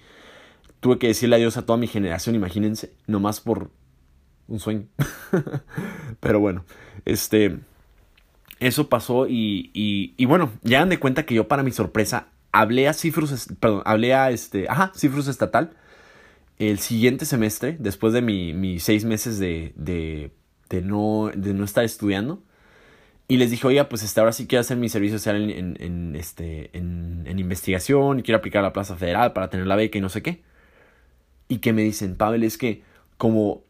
tuve 0.80 0.98
que 0.98 1.08
decirle 1.08 1.36
adiós 1.36 1.56
a 1.56 1.66
toda 1.66 1.78
mi 1.78 1.86
generación, 1.86 2.34
imagínense, 2.34 2.92
nomás 3.06 3.40
por 3.40 3.70
un 4.48 4.60
sueño. 4.60 4.86
Pero 6.20 6.40
bueno, 6.40 6.64
este, 7.04 7.58
eso 8.58 8.88
pasó 8.88 9.26
y, 9.26 9.70
y, 9.72 10.14
y 10.16 10.24
bueno, 10.26 10.50
ya 10.62 10.80
dan 10.80 10.88
de 10.88 10.98
cuenta 10.98 11.24
que 11.24 11.34
yo 11.34 11.48
para 11.48 11.62
mi 11.62 11.70
sorpresa 11.70 12.28
hablé 12.52 12.88
a 12.88 12.94
Cifrus, 12.94 13.48
perdón, 13.60 13.82
hablé 13.84 14.14
a 14.14 14.30
este, 14.30 14.68
ajá, 14.68 14.92
Cifrus 14.96 15.28
Estatal 15.28 15.76
el 16.58 16.78
siguiente 16.78 17.24
semestre, 17.24 17.76
después 17.78 18.12
de 18.12 18.20
mis 18.20 18.54
mi 18.54 18.80
seis 18.80 19.06
meses 19.06 19.38
de, 19.38 19.72
de 19.76 20.30
de 20.70 20.80
no, 20.80 21.30
de 21.34 21.52
no 21.52 21.64
estar 21.64 21.84
estudiando. 21.84 22.42
Y 23.28 23.36
les 23.36 23.50
dije, 23.50 23.66
oiga, 23.66 23.88
pues 23.88 24.02
este, 24.02 24.20
ahora 24.20 24.32
sí 24.32 24.46
quiero 24.46 24.60
hacer 24.60 24.76
mi 24.76 24.88
servicio 24.88 25.18
social 25.18 25.50
en, 25.50 25.76
en, 25.78 26.16
este, 26.16 26.76
en, 26.76 27.24
en, 27.26 27.38
investigación 27.38 28.18
y 28.18 28.22
quiero 28.22 28.38
aplicar 28.38 28.60
a 28.60 28.68
la 28.68 28.72
Plaza 28.72 28.96
Federal 28.96 29.32
para 29.32 29.50
tener 29.50 29.66
la 29.66 29.76
beca 29.76 29.98
y 29.98 30.00
no 30.00 30.08
sé 30.08 30.22
qué. 30.22 30.42
Y 31.50 31.58
que 31.58 31.72
me 31.72 31.82
dicen, 31.82 32.16
Pavel, 32.16 32.44
es 32.44 32.56
que 32.56 32.84
como 33.18 33.64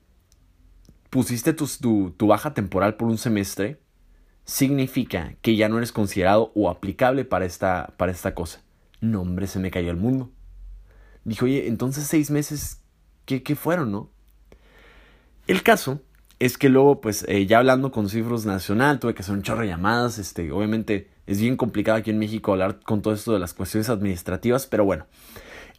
pusiste 1.08 1.54
tu, 1.54 1.66
tu, 2.10 2.26
baja 2.26 2.52
temporal 2.52 2.94
por 2.96 3.08
un 3.08 3.16
semestre, 3.16 3.80
significa 4.44 5.34
que 5.40 5.56
ya 5.56 5.70
no 5.70 5.78
eres 5.78 5.90
considerado 5.90 6.52
o 6.54 6.68
aplicable 6.68 7.24
para 7.24 7.46
esta, 7.46 7.94
para 7.96 8.12
esta 8.12 8.34
cosa. 8.34 8.62
No, 9.00 9.22
hombre, 9.22 9.46
se 9.46 9.58
me 9.58 9.70
cayó 9.70 9.90
el 9.90 9.96
mundo. 9.96 10.30
Dijo, 11.24 11.46
oye, 11.46 11.68
entonces 11.68 12.04
seis 12.04 12.30
meses, 12.30 12.82
¿qué, 13.24 13.42
qué 13.42 13.56
fueron, 13.56 13.90
no? 13.90 14.10
El 15.46 15.62
caso 15.62 16.02
es 16.38 16.58
que 16.58 16.68
luego, 16.68 17.00
pues, 17.00 17.24
eh, 17.28 17.46
ya 17.46 17.60
hablando 17.60 17.90
con 17.92 18.10
Cifros 18.10 18.44
Nacional, 18.44 19.00
tuve 19.00 19.14
que 19.14 19.22
hacer 19.22 19.34
un 19.34 19.42
chorro 19.42 19.62
de 19.62 19.68
llamadas. 19.68 20.18
Este, 20.18 20.52
obviamente 20.52 21.08
es 21.26 21.40
bien 21.40 21.56
complicado 21.56 21.96
aquí 21.96 22.10
en 22.10 22.18
México 22.18 22.52
hablar 22.52 22.80
con 22.80 23.00
todo 23.00 23.14
esto 23.14 23.32
de 23.32 23.38
las 23.38 23.54
cuestiones 23.54 23.88
administrativas, 23.88 24.66
pero 24.66 24.84
bueno. 24.84 25.06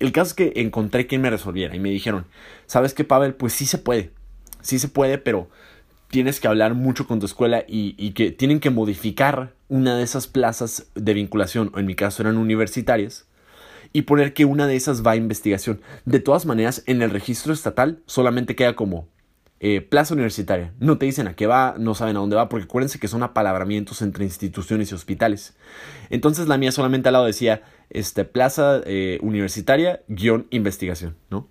El 0.02 0.12
caso 0.12 0.30
es 0.30 0.34
que 0.34 0.54
encontré 0.56 1.06
quien 1.06 1.22
me 1.22 1.30
resolviera 1.30 1.76
y 1.76 1.80
me 1.80 1.92
dijeron, 1.92 2.26
¿sabes 2.66 2.96
qué, 2.96 3.04
Pavel? 3.04 3.36
Pues 3.36 3.54
sí 3.54 3.68
se 3.68 3.78
puede. 3.78 4.10
Sí 4.62 4.80
se 4.80 4.88
puede, 4.88 5.20
pero 5.20 5.48
tienes 6.08 6.40
que 6.40 6.48
hablar 6.48 6.74
mucho 6.74 7.06
con 7.06 7.20
tu 7.20 7.28
escuela 7.28 7.64
y, 7.68 8.12
que 8.14 8.32
tienen 8.32 8.60
que 8.60 8.72
modificar 8.72 9.54
una 9.70 9.96
de 9.96 10.04
esas 10.04 10.26
plazas 10.26 10.88
de 10.96 11.14
vinculación, 11.14 11.72
o 11.76 11.80
en 11.80 11.86
mi 11.86 11.94
caso 11.94 12.24
eran 12.24 12.38
universitarias, 12.38 13.28
y 13.94 14.02
poner 14.04 14.34
que 14.34 14.46
una 14.46 14.66
de 14.66 14.76
esas 14.76 15.06
va 15.06 15.12
a 15.12 15.16
investigación. 15.18 15.82
De 16.06 16.20
todas 16.20 16.48
maneras, 16.48 16.82
en 16.88 17.04
el 17.04 17.12
registro 17.12 17.54
estatal 17.54 18.00
solamente 18.08 18.56
queda 18.56 18.76
como 18.76 19.08
eh, 19.60 19.82
plaza 19.82 20.16
universitaria. 20.16 20.74
No 20.80 20.98
te 20.98 21.06
dicen 21.06 21.28
a 21.28 21.36
qué 21.36 21.46
va, 21.46 21.76
no 21.78 21.94
saben 21.94 22.18
a 22.18 22.22
dónde 22.22 22.36
va, 22.36 22.50
porque 22.50 22.66
acuérdense 22.66 22.98
que 22.98 23.08
son 23.08 23.22
apalabramientos 23.22 24.02
entre 24.02 24.26
instituciones 24.26 24.92
y 24.92 24.96
hospitales. 24.96 25.56
Entonces 26.10 26.48
la 26.48 26.58
mía 26.58 26.72
solamente 26.72 27.10
al 27.10 27.14
lado 27.14 27.26
decía 27.26 27.62
este, 27.94 28.26
plaza 28.26 28.82
eh, 28.86 29.20
universitaria 29.22 30.02
guion 30.08 30.48
investigación, 30.50 31.16
¿no? 31.30 31.48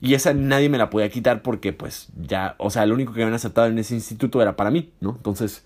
Y 0.00 0.14
esa 0.14 0.32
nadie 0.32 0.68
me 0.68 0.78
la 0.78 0.90
podía 0.90 1.08
quitar 1.08 1.42
porque 1.42 1.72
pues 1.72 2.08
ya, 2.16 2.54
o 2.58 2.70
sea, 2.70 2.86
lo 2.86 2.94
único 2.94 3.12
que 3.12 3.22
habían 3.22 3.34
aceptado 3.34 3.66
en 3.66 3.78
ese 3.78 3.94
instituto 3.94 4.40
era 4.40 4.56
para 4.56 4.70
mí, 4.70 4.92
¿no? 5.00 5.14
Entonces, 5.16 5.64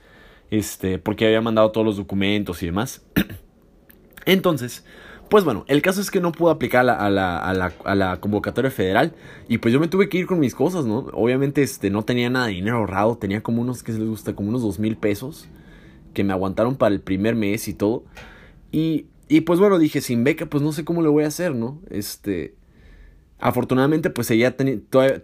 este, 0.51 0.98
porque 0.98 1.27
había 1.27 1.40
mandado 1.40 1.70
todos 1.70 1.87
los 1.87 1.96
documentos 1.96 2.62
y 2.62 2.66
demás. 2.66 3.03
Entonces, 4.25 4.85
pues 5.29 5.44
bueno, 5.44 5.64
el 5.66 5.83
caso 5.83 6.01
es 6.01 6.11
que 6.11 6.20
no 6.20 6.33
pude 6.33 6.53
aplicar 6.53 6.81
a 6.81 6.85
la, 6.85 7.38
a, 7.38 7.55
la, 7.55 7.72
a, 7.85 7.94
la, 7.94 8.20
convocatoria 8.20 8.70
federal 8.70 9.14
y 9.48 9.59
pues 9.59 9.72
yo 9.72 9.81
me 9.81 9.88
tuve 9.88 10.09
que 10.09 10.18
ir 10.18 10.27
con 10.27 10.38
mis 10.38 10.55
cosas, 10.55 10.85
¿no? 10.85 11.07
Obviamente 11.14 11.62
este, 11.62 11.90
no 11.90 12.03
tenía 12.05 12.29
nada 12.29 12.46
de 12.46 12.53
dinero 12.53 12.79
ahorrado, 12.79 13.16
tenía 13.16 13.42
como 13.42 13.62
unos, 13.62 13.83
¿qué 13.83 13.92
se 13.92 13.98
les 13.98 14.09
gusta? 14.09 14.35
Como 14.35 14.51
unos 14.51 14.62
dos 14.62 14.79
mil 14.79 14.96
pesos 14.96 15.48
que 16.12 16.25
me 16.25 16.33
aguantaron 16.33 16.77
para 16.77 16.94
el 16.94 17.01
primer 17.01 17.35
mes 17.35 17.66
y 17.68 17.75
todo. 17.75 18.05
Y, 18.70 19.07
y 19.33 19.40
pues 19.40 19.59
bueno, 19.59 19.79
dije, 19.79 20.03
sin 20.03 20.25
beca, 20.25 20.45
pues 20.45 20.62
no 20.62 20.73
sé 20.73 20.85
cómo 20.85 21.01
le 21.01 21.09
voy 21.09 21.25
a 21.25 21.29
hacer, 21.29 21.55
¿no? 21.55 21.81
Este... 21.88 22.55
Afortunadamente, 23.38 24.11
pues 24.11 24.31
ella 24.31 24.55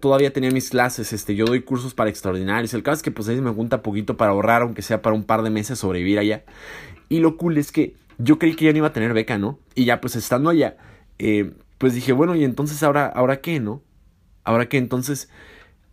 todavía, 0.01 0.33
tenía 0.33 0.51
mis 0.51 0.71
clases, 0.71 1.13
este, 1.13 1.37
yo 1.37 1.45
doy 1.45 1.61
cursos 1.61 1.93
para 1.93 2.09
extraordinarios. 2.09 2.73
El 2.73 2.83
caso 2.83 2.97
es 2.97 3.03
que 3.03 3.11
pues 3.11 3.29
ahí 3.29 3.39
me 3.41 3.53
junta 3.53 3.83
poquito 3.83 4.17
para 4.17 4.31
ahorrar, 4.31 4.63
aunque 4.63 4.81
sea 4.81 5.03
para 5.03 5.15
un 5.15 5.25
par 5.25 5.43
de 5.43 5.51
meses 5.51 5.79
sobrevivir 5.79 6.19
allá. 6.19 6.43
Y 7.11 7.21
lo 7.21 7.37
cool 7.37 7.59
es 7.59 7.71
que 7.71 7.97
yo 8.17 8.39
creí 8.39 8.57
que 8.57 8.65
ya 8.65 8.73
no 8.73 8.79
iba 8.79 8.89
a 8.89 8.93
tener 8.95 9.13
beca, 9.13 9.37
¿no? 9.37 9.61
Y 9.75 9.85
ya 9.85 10.01
pues 10.01 10.17
estando 10.17 10.49
allá, 10.49 10.79
eh, 11.19 11.53
pues 11.77 11.95
dije, 11.95 12.13
bueno, 12.13 12.35
y 12.35 12.45
entonces 12.45 12.83
ahora, 12.83 13.07
ahora 13.07 13.43
qué, 13.43 13.61
¿no? 13.61 13.83
Ahora 14.43 14.71
qué, 14.71 14.79
entonces 14.79 15.29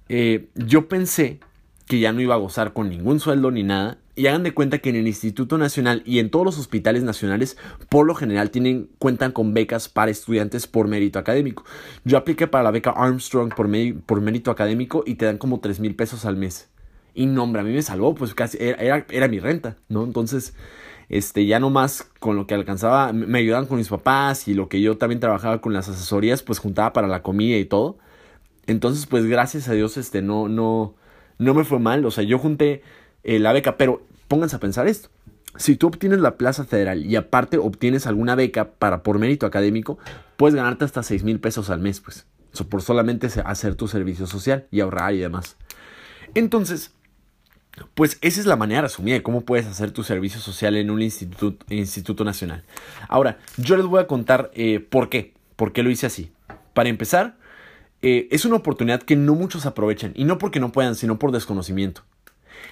eh, 0.08 0.48
yo 0.56 0.88
pensé 0.88 1.42
que 1.86 2.00
ya 2.00 2.14
no 2.14 2.22
iba 2.22 2.34
a 2.34 2.40
gozar 2.40 2.72
con 2.72 2.90
ningún 2.90 3.20
sueldo 3.20 3.52
ni 3.52 3.64
nada. 3.64 4.00
Y 4.18 4.28
hagan 4.28 4.44
de 4.44 4.54
cuenta 4.54 4.78
que 4.80 4.90
en 4.90 4.96
el 4.96 5.08
Instituto 5.08 5.58
Nacional 5.58 6.02
y 6.06 6.20
en 6.20 6.30
todos 6.30 6.46
los 6.46 6.58
hospitales 6.58 7.04
nacionales, 7.04 7.58
por 7.90 8.06
lo 8.06 8.16
general, 8.16 8.50
tienen, 8.50 8.90
cuentan 8.98 9.34
con 9.34 9.54
becas 9.54 9.90
para 9.90 10.10
estudiantes 10.10 10.68
por 10.68 10.88
mérito 10.88 11.20
académico. 11.20 11.66
Yo 12.06 12.18
apliqué 12.18 12.48
para 12.48 12.64
la 12.64 12.72
beca 12.72 12.92
Armstrong 12.92 13.54
por, 13.54 13.68
mérito 14.22 14.52
académico 14.52 15.04
y 15.06 15.16
te 15.16 15.26
dan 15.26 15.38
como 15.38 15.60
3 15.60 15.82
mil 15.82 15.96
pesos 15.96 16.26
al 16.26 16.38
mes. 16.38 16.70
Y 17.14 17.26
no, 17.26 17.44
hombre, 17.44 17.62
a 17.62 17.66
mí 17.66 17.74
me 17.74 17.82
salvó, 17.82 18.16
pues 18.16 18.34
casi 18.34 18.58
era, 18.62 18.82
era, 18.82 19.06
era 19.10 19.28
mi 19.28 19.40
renta, 19.40 19.76
¿no? 19.90 20.06
Entonces, 20.06 20.54
este, 21.10 21.46
ya 21.46 21.60
nomás 21.60 22.10
con 22.20 22.38
lo 22.38 22.48
que 22.48 22.56
alcanzaba, 22.56 23.12
me 23.12 23.40
ayudaban 23.40 23.66
con 23.66 23.78
mis 23.78 23.90
papás 23.90 24.48
y 24.48 24.54
lo 24.54 24.70
que 24.70 24.82
yo 24.82 24.98
también 24.98 25.20
trabajaba 25.20 25.60
con 25.60 25.74
las 25.74 25.90
asesorías, 25.90 26.42
pues 26.42 26.60
juntaba 26.60 26.94
para 26.94 27.08
la 27.08 27.22
comida 27.22 27.58
y 27.58 27.66
todo. 27.66 27.98
Entonces, 28.68 29.06
pues 29.06 29.26
gracias 29.26 29.68
a 29.68 29.74
Dios, 29.74 29.98
este, 29.98 30.22
no, 30.22 30.48
no, 30.48 30.96
no 31.38 31.54
me 31.54 31.64
fue 31.64 31.80
mal. 31.80 32.06
O 32.06 32.12
sea, 32.12 32.24
yo 32.24 32.40
junté 32.40 32.82
eh, 33.26 33.40
la 33.40 33.52
beca, 33.52 33.76
pero 33.76 34.02
pónganse 34.28 34.56
a 34.56 34.60
pensar 34.60 34.88
esto. 34.88 35.10
Si 35.58 35.76
tú 35.76 35.88
obtienes 35.88 36.20
la 36.20 36.38
plaza 36.38 36.64
federal 36.66 37.06
y 37.06 37.16
aparte 37.16 37.58
obtienes 37.58 38.08
alguna 38.08 38.36
beca 38.36 38.72
para 38.72 39.04
por 39.04 39.20
mérito 39.20 39.46
académico, 39.46 39.98
puedes 40.38 40.56
ganarte 40.56 40.86
hasta 40.86 41.02
6 41.02 41.24
mil 41.24 41.40
pesos 41.40 41.70
al 41.70 41.80
mes, 41.80 42.02
pues. 42.02 42.26
por 42.70 42.82
solamente 42.82 43.28
hacer 43.46 43.76
tu 43.76 43.88
servicio 43.88 44.28
social 44.28 44.68
y 44.72 44.82
ahorrar 44.82 45.14
y 45.14 45.20
demás. 45.20 45.58
Entonces, 46.36 46.92
pues 47.94 48.18
esa 48.22 48.40
es 48.40 48.46
la 48.46 48.56
manera 48.56 48.82
resumida 48.82 49.16
de 49.16 49.24
cómo 49.24 49.42
puedes 49.42 49.66
hacer 49.66 49.92
tu 49.92 50.04
servicio 50.04 50.40
social 50.40 50.76
en 50.76 50.92
un 50.92 51.02
instituto, 51.02 51.66
instituto 51.74 52.24
nacional. 52.24 52.64
Ahora, 53.08 53.40
yo 53.58 53.76
les 53.76 53.86
voy 53.86 54.02
a 54.02 54.08
contar 54.08 54.52
eh, 54.54 54.80
por 54.80 55.10
qué, 55.10 55.34
por 55.56 55.74
qué 55.74 55.84
lo 55.84 55.90
hice 55.90 56.06
así. 56.06 56.32
Para 56.74 56.90
empezar, 56.90 57.38
eh, 58.02 58.28
es 58.32 58.46
una 58.46 58.58
oportunidad 58.58 59.02
que 59.02 59.16
no 59.16 59.36
muchos 59.36 59.66
aprovechan, 59.66 60.12
y 60.16 60.26
no 60.26 60.38
porque 60.38 60.60
no 60.60 60.72
puedan, 60.72 60.96
sino 60.96 61.18
por 61.18 61.32
desconocimiento. 61.32 62.04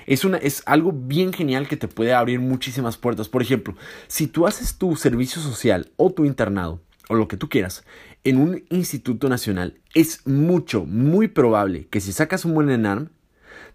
Es, 0.05 0.25
una, 0.25 0.37
es 0.37 0.63
algo 0.65 0.91
bien 0.91 1.33
genial 1.33 1.67
que 1.67 1.77
te 1.77 1.87
puede 1.87 2.13
abrir 2.13 2.39
muchísimas 2.39 2.97
puertas. 2.97 3.29
Por 3.29 3.41
ejemplo, 3.41 3.75
si 4.07 4.27
tú 4.27 4.47
haces 4.47 4.77
tu 4.77 4.95
servicio 4.95 5.41
social 5.41 5.91
o 5.97 6.11
tu 6.11 6.25
internado, 6.25 6.81
o 7.09 7.15
lo 7.15 7.27
que 7.27 7.37
tú 7.37 7.49
quieras, 7.49 7.83
en 8.23 8.37
un 8.37 8.63
instituto 8.69 9.29
nacional, 9.29 9.79
es 9.93 10.25
mucho, 10.25 10.85
muy 10.85 11.27
probable 11.27 11.87
que 11.87 12.01
si 12.01 12.13
sacas 12.13 12.45
un 12.45 12.53
buen 12.53 12.69
ENARM, 12.69 13.09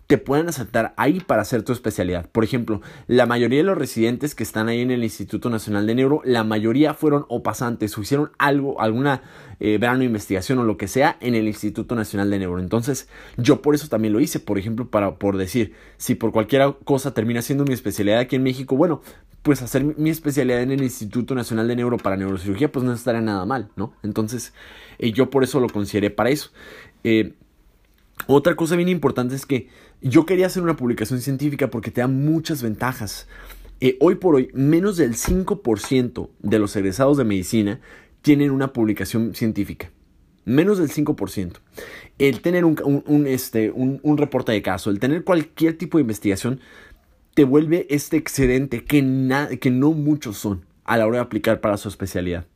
te 0.08 0.16
pueden 0.16 0.48
aceptar 0.48 0.94
ahí 0.96 1.20
para 1.20 1.42
hacer 1.42 1.62
tu 1.62 1.72
especialidad. 1.74 2.30
Por 2.30 2.42
ejemplo, 2.42 2.80
la 3.08 3.26
mayoría 3.26 3.58
de 3.58 3.64
los 3.64 3.76
residentes 3.76 4.34
que 4.34 4.42
están 4.42 4.68
ahí 4.68 4.80
en 4.80 4.90
el 4.90 5.04
Instituto 5.04 5.50
Nacional 5.50 5.86
de 5.86 5.94
Neuro, 5.94 6.22
la 6.24 6.44
mayoría 6.44 6.94
fueron 6.94 7.26
o 7.28 7.42
pasantes 7.42 7.96
o 7.96 8.00
hicieron 8.00 8.30
algo, 8.38 8.80
alguna 8.80 9.20
eh, 9.60 9.76
verano 9.76 9.98
de 9.98 10.06
investigación 10.06 10.58
o 10.60 10.64
lo 10.64 10.78
que 10.78 10.88
sea 10.88 11.18
en 11.20 11.34
el 11.34 11.46
Instituto 11.46 11.94
Nacional 11.94 12.30
de 12.30 12.38
Neuro. 12.38 12.58
Entonces, 12.58 13.06
yo 13.36 13.60
por 13.60 13.74
eso 13.74 13.88
también 13.88 14.14
lo 14.14 14.20
hice, 14.20 14.40
por 14.40 14.58
ejemplo, 14.58 14.88
para 14.88 15.16
por 15.16 15.36
decir, 15.36 15.74
si 15.98 16.14
por 16.14 16.32
cualquier 16.32 16.76
cosa 16.84 17.12
termina 17.12 17.42
siendo 17.42 17.66
mi 17.66 17.74
especialidad 17.74 18.20
aquí 18.20 18.36
en 18.36 18.44
México, 18.44 18.78
bueno, 18.78 19.02
pues 19.42 19.60
hacer 19.60 19.84
mi 19.84 20.08
especialidad 20.08 20.62
en 20.62 20.72
el 20.72 20.82
Instituto 20.82 21.34
Nacional 21.34 21.68
de 21.68 21.76
Neuro 21.76 21.98
para 21.98 22.16
neurocirugía, 22.16 22.72
pues 22.72 22.82
no 22.82 22.94
estaría 22.94 23.20
nada 23.20 23.44
mal, 23.44 23.68
¿no? 23.76 23.92
Entonces, 24.02 24.54
eh, 24.98 25.12
yo 25.12 25.28
por 25.28 25.44
eso 25.44 25.60
lo 25.60 25.68
consideré 25.68 26.08
para 26.08 26.30
eso. 26.30 26.48
Eh, 27.04 27.34
otra 28.26 28.56
cosa 28.56 28.76
bien 28.76 28.88
importante 28.88 29.34
es 29.34 29.46
que 29.46 29.68
yo 30.00 30.26
quería 30.26 30.46
hacer 30.46 30.62
una 30.62 30.76
publicación 30.76 31.20
científica 31.20 31.68
porque 31.68 31.90
te 31.90 32.00
da 32.00 32.06
muchas 32.06 32.62
ventajas. 32.62 33.28
Eh, 33.80 33.96
hoy 34.00 34.16
por 34.16 34.34
hoy, 34.34 34.50
menos 34.54 34.96
del 34.96 35.14
5% 35.14 36.30
de 36.40 36.58
los 36.58 36.74
egresados 36.76 37.16
de 37.16 37.24
medicina 37.24 37.80
tienen 38.22 38.50
una 38.50 38.72
publicación 38.72 39.34
científica. 39.34 39.90
Menos 40.44 40.78
del 40.78 40.88
5%. 40.90 41.58
El 42.18 42.40
tener 42.40 42.64
un, 42.64 43.26
este, 43.26 43.70
un, 43.70 44.18
reporte 44.18 44.52
de 44.52 44.62
caso, 44.62 44.90
el 44.90 44.98
tener 44.98 45.22
cualquier 45.22 45.76
tipo 45.76 45.98
de 45.98 46.02
investigación, 46.02 46.60
te 47.34 47.44
vuelve 47.44 47.86
este 47.90 48.16
excedente 48.16 48.82
que, 48.82 49.58
que 49.60 49.70
no 49.70 49.92
muchos 49.92 50.38
son 50.38 50.64
a 50.84 50.96
la 50.96 51.06
hora 51.06 51.18
de 51.18 51.24
aplicar 51.24 51.60
para 51.60 51.76
su 51.76 51.88
especialidad. 51.88 52.46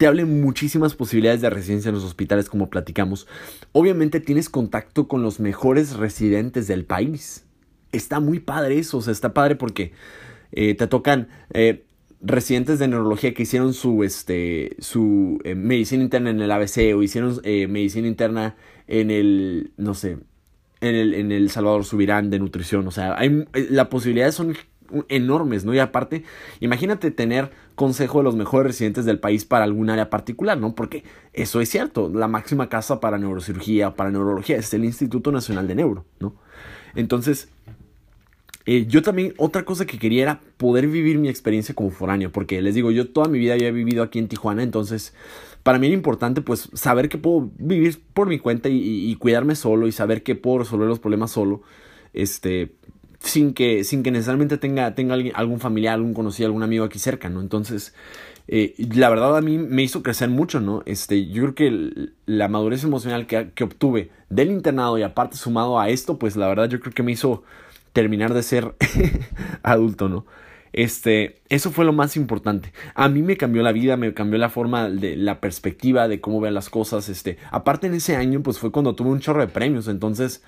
Te 0.00 0.06
hablen 0.06 0.40
muchísimas 0.40 0.94
posibilidades 0.94 1.42
de 1.42 1.50
residencia 1.50 1.90
en 1.90 1.94
los 1.94 2.04
hospitales, 2.04 2.48
como 2.48 2.70
platicamos. 2.70 3.26
Obviamente 3.72 4.18
tienes 4.18 4.48
contacto 4.48 5.08
con 5.08 5.22
los 5.22 5.40
mejores 5.40 5.92
residentes 5.92 6.66
del 6.66 6.86
país. 6.86 7.44
Está 7.92 8.18
muy 8.18 8.38
padre 8.38 8.78
eso, 8.78 8.96
o 8.96 9.02
sea, 9.02 9.12
está 9.12 9.34
padre 9.34 9.56
porque 9.56 9.92
eh, 10.52 10.74
te 10.74 10.86
tocan 10.86 11.28
eh, 11.52 11.84
residentes 12.22 12.78
de 12.78 12.88
neurología 12.88 13.34
que 13.34 13.42
hicieron 13.42 13.74
su, 13.74 14.02
este, 14.02 14.74
su 14.78 15.38
eh, 15.44 15.54
medicina 15.54 16.02
interna 16.02 16.30
en 16.30 16.40
el 16.40 16.50
ABC 16.50 16.96
o 16.96 17.02
hicieron 17.02 17.38
medicina 17.44 18.08
interna 18.08 18.56
en 18.86 19.10
el, 19.10 19.72
no 19.76 19.92
sé, 19.92 20.16
en 20.80 20.94
el, 20.94 21.12
en 21.12 21.30
el 21.30 21.50
Salvador 21.50 21.84
Subirán 21.84 22.30
de 22.30 22.38
nutrición. 22.38 22.88
O 22.88 22.90
sea, 22.90 23.18
hay, 23.18 23.44
las 23.52 23.88
posibilidades 23.88 24.34
son 24.34 24.56
enormes, 25.08 25.64
¿no? 25.64 25.74
Y 25.74 25.78
aparte, 25.78 26.24
imagínate 26.60 27.10
tener 27.10 27.50
consejo 27.80 28.18
de 28.18 28.24
los 28.24 28.36
mejores 28.36 28.66
residentes 28.66 29.06
del 29.06 29.18
país 29.18 29.46
para 29.46 29.64
algún 29.64 29.88
área 29.88 30.10
particular, 30.10 30.58
¿no? 30.58 30.74
Porque 30.74 31.02
eso 31.32 31.62
es 31.62 31.70
cierto, 31.70 32.10
la 32.10 32.28
máxima 32.28 32.68
casa 32.68 33.00
para 33.00 33.16
neurocirugía, 33.16 33.94
para 33.94 34.10
neurología, 34.10 34.58
es 34.58 34.74
el 34.74 34.84
Instituto 34.84 35.32
Nacional 35.32 35.66
de 35.66 35.76
Neuro, 35.76 36.04
¿no? 36.18 36.34
Entonces, 36.94 37.48
eh, 38.66 38.84
yo 38.86 39.00
también, 39.00 39.32
otra 39.38 39.64
cosa 39.64 39.86
que 39.86 39.98
quería 39.98 40.24
era 40.24 40.40
poder 40.58 40.88
vivir 40.88 41.16
mi 41.16 41.30
experiencia 41.30 41.74
como 41.74 41.90
foráneo, 41.90 42.30
porque 42.30 42.60
les 42.60 42.74
digo, 42.74 42.90
yo 42.90 43.08
toda 43.08 43.30
mi 43.30 43.38
vida 43.38 43.56
he 43.56 43.72
vivido 43.72 44.02
aquí 44.02 44.18
en 44.18 44.28
Tijuana, 44.28 44.62
entonces 44.62 45.14
para 45.62 45.78
mí 45.78 45.86
era 45.86 45.94
importante 45.94 46.42
pues 46.42 46.68
saber 46.74 47.08
que 47.08 47.16
puedo 47.16 47.50
vivir 47.56 47.98
por 48.12 48.28
mi 48.28 48.38
cuenta 48.38 48.68
y, 48.70 49.16
cuidarme 49.16 49.54
solo 49.54 49.86
y 49.86 49.92
saber 49.92 50.22
que 50.22 50.34
puedo 50.34 50.58
resolver 50.58 50.86
los 50.86 50.98
problemas 50.98 51.30
solo, 51.30 51.62
este, 52.12 52.72
sin 53.20 53.54
que, 53.54 53.84
sin 53.84 54.02
que 54.02 54.10
necesariamente 54.10 54.56
tenga, 54.56 54.94
tenga 54.94 55.14
alguien, 55.14 55.34
algún 55.36 55.60
familiar, 55.60 55.94
algún 55.94 56.14
conocido, 56.14 56.46
algún 56.46 56.62
amigo 56.62 56.84
aquí 56.84 56.98
cerca, 56.98 57.28
¿no? 57.28 57.40
Entonces, 57.40 57.94
eh, 58.48 58.74
la 58.94 59.08
verdad 59.10 59.36
a 59.36 59.40
mí 59.40 59.58
me 59.58 59.82
hizo 59.82 60.02
crecer 60.02 60.28
mucho, 60.28 60.60
¿no? 60.60 60.82
Este, 60.86 61.26
yo 61.28 61.42
creo 61.42 61.54
que 61.54 62.10
la 62.26 62.48
madurez 62.48 62.82
emocional 62.82 63.26
que, 63.26 63.50
que 63.54 63.64
obtuve 63.64 64.10
del 64.30 64.50
internado 64.50 64.98
y 64.98 65.02
aparte 65.02 65.36
sumado 65.36 65.78
a 65.78 65.88
esto, 65.88 66.18
pues 66.18 66.36
la 66.36 66.48
verdad 66.48 66.68
yo 66.68 66.80
creo 66.80 66.92
que 66.94 67.02
me 67.02 67.12
hizo 67.12 67.44
terminar 67.92 68.34
de 68.34 68.42
ser 68.42 68.74
adulto, 69.62 70.08
¿no? 70.08 70.26
Este, 70.72 71.40
eso 71.48 71.70
fue 71.70 71.84
lo 71.84 71.92
más 71.92 72.16
importante. 72.16 72.72
A 72.94 73.08
mí 73.08 73.22
me 73.22 73.36
cambió 73.36 73.62
la 73.62 73.72
vida, 73.72 73.96
me 73.96 74.14
cambió 74.14 74.38
la 74.38 74.50
forma 74.50 74.88
de 74.88 75.16
la 75.16 75.40
perspectiva 75.40 76.08
de 76.08 76.20
cómo 76.20 76.40
ver 76.40 76.52
las 76.52 76.70
cosas. 76.70 77.08
Este, 77.08 77.38
aparte 77.50 77.88
en 77.88 77.94
ese 77.94 78.16
año, 78.16 78.42
pues 78.42 78.58
fue 78.58 78.70
cuando 78.70 78.94
tuve 78.94 79.10
un 79.10 79.20
chorro 79.20 79.40
de 79.40 79.48
premios. 79.48 79.88
Entonces, 79.88 80.42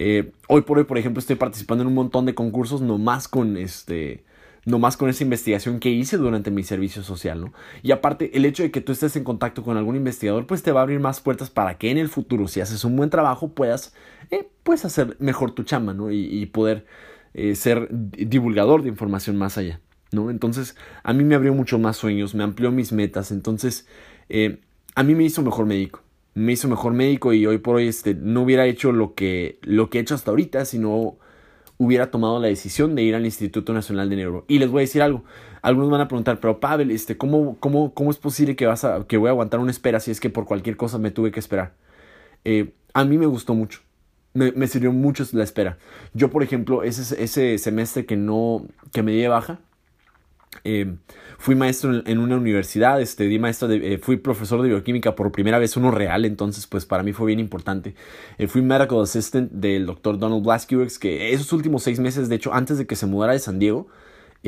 eh, 0.00 0.30
hoy 0.46 0.62
por 0.62 0.78
hoy, 0.78 0.84
por 0.84 0.96
ejemplo, 0.96 1.18
estoy 1.18 1.34
participando 1.34 1.82
en 1.82 1.88
un 1.88 1.94
montón 1.94 2.24
de 2.24 2.32
concursos, 2.32 2.80
nomás 2.80 3.26
con 3.26 3.56
este, 3.56 4.22
no 4.64 4.78
más 4.78 4.96
con 4.96 5.08
esa 5.08 5.24
investigación 5.24 5.80
que 5.80 5.90
hice 5.90 6.16
durante 6.16 6.52
mi 6.52 6.62
servicio 6.62 7.02
social, 7.02 7.40
¿no? 7.40 7.52
Y 7.82 7.90
aparte, 7.90 8.30
el 8.36 8.44
hecho 8.44 8.62
de 8.62 8.70
que 8.70 8.80
tú 8.80 8.92
estés 8.92 9.16
en 9.16 9.24
contacto 9.24 9.64
con 9.64 9.76
algún 9.76 9.96
investigador, 9.96 10.46
pues 10.46 10.62
te 10.62 10.70
va 10.70 10.80
a 10.80 10.82
abrir 10.84 11.00
más 11.00 11.20
puertas 11.20 11.50
para 11.50 11.78
que 11.78 11.90
en 11.90 11.98
el 11.98 12.08
futuro, 12.08 12.46
si 12.46 12.60
haces 12.60 12.84
un 12.84 12.96
buen 12.96 13.10
trabajo, 13.10 13.48
puedas, 13.48 13.92
eh, 14.30 14.48
hacer 14.84 15.16
mejor 15.18 15.50
tu 15.50 15.64
chamba, 15.64 15.94
¿no? 15.94 16.12
Y, 16.12 16.46
poder 16.46 16.86
eh, 17.34 17.56
ser 17.56 17.88
divulgador 17.90 18.82
de 18.82 18.90
información 18.90 19.36
más 19.36 19.58
allá, 19.58 19.80
¿no? 20.12 20.30
Entonces, 20.30 20.76
a 21.02 21.12
mí 21.12 21.24
me 21.24 21.34
abrió 21.34 21.54
mucho 21.54 21.80
más 21.80 21.96
sueños, 21.96 22.36
me 22.36 22.44
amplió 22.44 22.70
mis 22.70 22.92
metas, 22.92 23.32
entonces, 23.32 23.88
eh, 24.28 24.60
a 24.94 25.02
mí 25.02 25.16
me 25.16 25.24
hizo 25.24 25.42
mejor 25.42 25.66
médico. 25.66 26.02
Me 26.38 26.52
hizo 26.52 26.68
mejor 26.68 26.92
médico 26.92 27.32
y 27.32 27.46
hoy 27.46 27.58
por 27.58 27.76
hoy 27.76 27.88
este, 27.88 28.14
no 28.14 28.42
hubiera 28.42 28.66
hecho 28.66 28.92
lo 28.92 29.14
que, 29.14 29.58
lo 29.62 29.90
que 29.90 29.98
he 29.98 30.00
hecho 30.00 30.14
hasta 30.14 30.30
ahorita, 30.30 30.64
sino 30.64 31.18
hubiera 31.78 32.10
tomado 32.10 32.38
la 32.40 32.48
decisión 32.48 32.94
de 32.94 33.02
ir 33.02 33.14
al 33.14 33.24
Instituto 33.24 33.72
Nacional 33.72 34.08
de 34.10 34.16
Neuro. 34.16 34.44
Y 34.48 34.58
les 34.58 34.70
voy 34.70 34.80
a 34.80 34.82
decir 34.82 35.02
algo. 35.02 35.24
Algunos 35.62 35.90
van 35.90 36.00
a 36.00 36.08
preguntar, 36.08 36.38
pero 36.40 36.60
Pavel, 36.60 36.90
este, 36.90 37.16
¿cómo, 37.16 37.56
cómo, 37.58 37.94
cómo 37.94 38.10
es 38.10 38.18
posible 38.18 38.56
que, 38.56 38.66
vas 38.66 38.84
a, 38.84 39.06
que 39.06 39.16
voy 39.16 39.28
a 39.28 39.30
aguantar 39.30 39.60
una 39.60 39.70
espera 39.70 40.00
si 40.00 40.10
es 40.10 40.20
que 40.20 40.30
por 40.30 40.44
cualquier 40.44 40.76
cosa 40.76 40.98
me 40.98 41.10
tuve 41.10 41.30
que 41.30 41.40
esperar? 41.40 41.74
Eh, 42.44 42.72
a 42.94 43.04
mí 43.04 43.18
me 43.18 43.26
gustó 43.26 43.54
mucho. 43.54 43.80
Me, 44.34 44.66
sirvió 44.68 44.92
mucho 44.92 45.24
la 45.32 45.42
espera. 45.42 45.78
Yo, 46.14 46.30
por 46.30 46.44
ejemplo, 46.44 46.84
ese, 46.84 47.20
ese 47.22 47.58
semestre 47.58 48.06
que 48.06 48.16
no, 48.16 48.66
que 48.92 49.02
me 49.02 49.10
di 49.10 49.20
de 49.20 49.28
baja, 49.28 49.58
eh, 50.64 50.96
fui 51.38 51.54
maestro 51.54 52.02
en, 52.04 52.18
una 52.18 52.36
universidad, 52.36 53.00
este, 53.00 53.24
di 53.24 53.38
maestro 53.38 53.70
eh, 53.70 53.98
fui 53.98 54.16
profesor 54.16 54.62
de 54.62 54.68
bioquímica 54.68 55.14
por 55.14 55.30
primera 55.32 55.58
vez, 55.58 55.76
uno 55.76 55.90
real, 55.90 56.24
entonces 56.24 56.66
pues 56.66 56.84
para 56.84 57.02
mí 57.02 57.12
fue 57.12 57.26
bien 57.26 57.40
importante. 57.40 57.94
Eh, 58.38 58.48
fui 58.48 58.62
medical 58.62 59.00
assistant 59.00 59.50
del 59.52 59.86
doctor 59.86 60.18
Donald 60.18 60.42
Blaskiewicz, 60.42 60.98
que 60.98 61.32
esos 61.32 61.52
últimos 61.52 61.82
seis 61.82 62.00
meses, 62.00 62.28
de 62.28 62.36
hecho, 62.36 62.52
antes 62.52 62.78
de 62.78 62.86
que 62.86 62.96
se 62.96 63.06
mudara 63.06 63.32
de 63.32 63.38
San 63.38 63.58
Diego, 63.58 63.88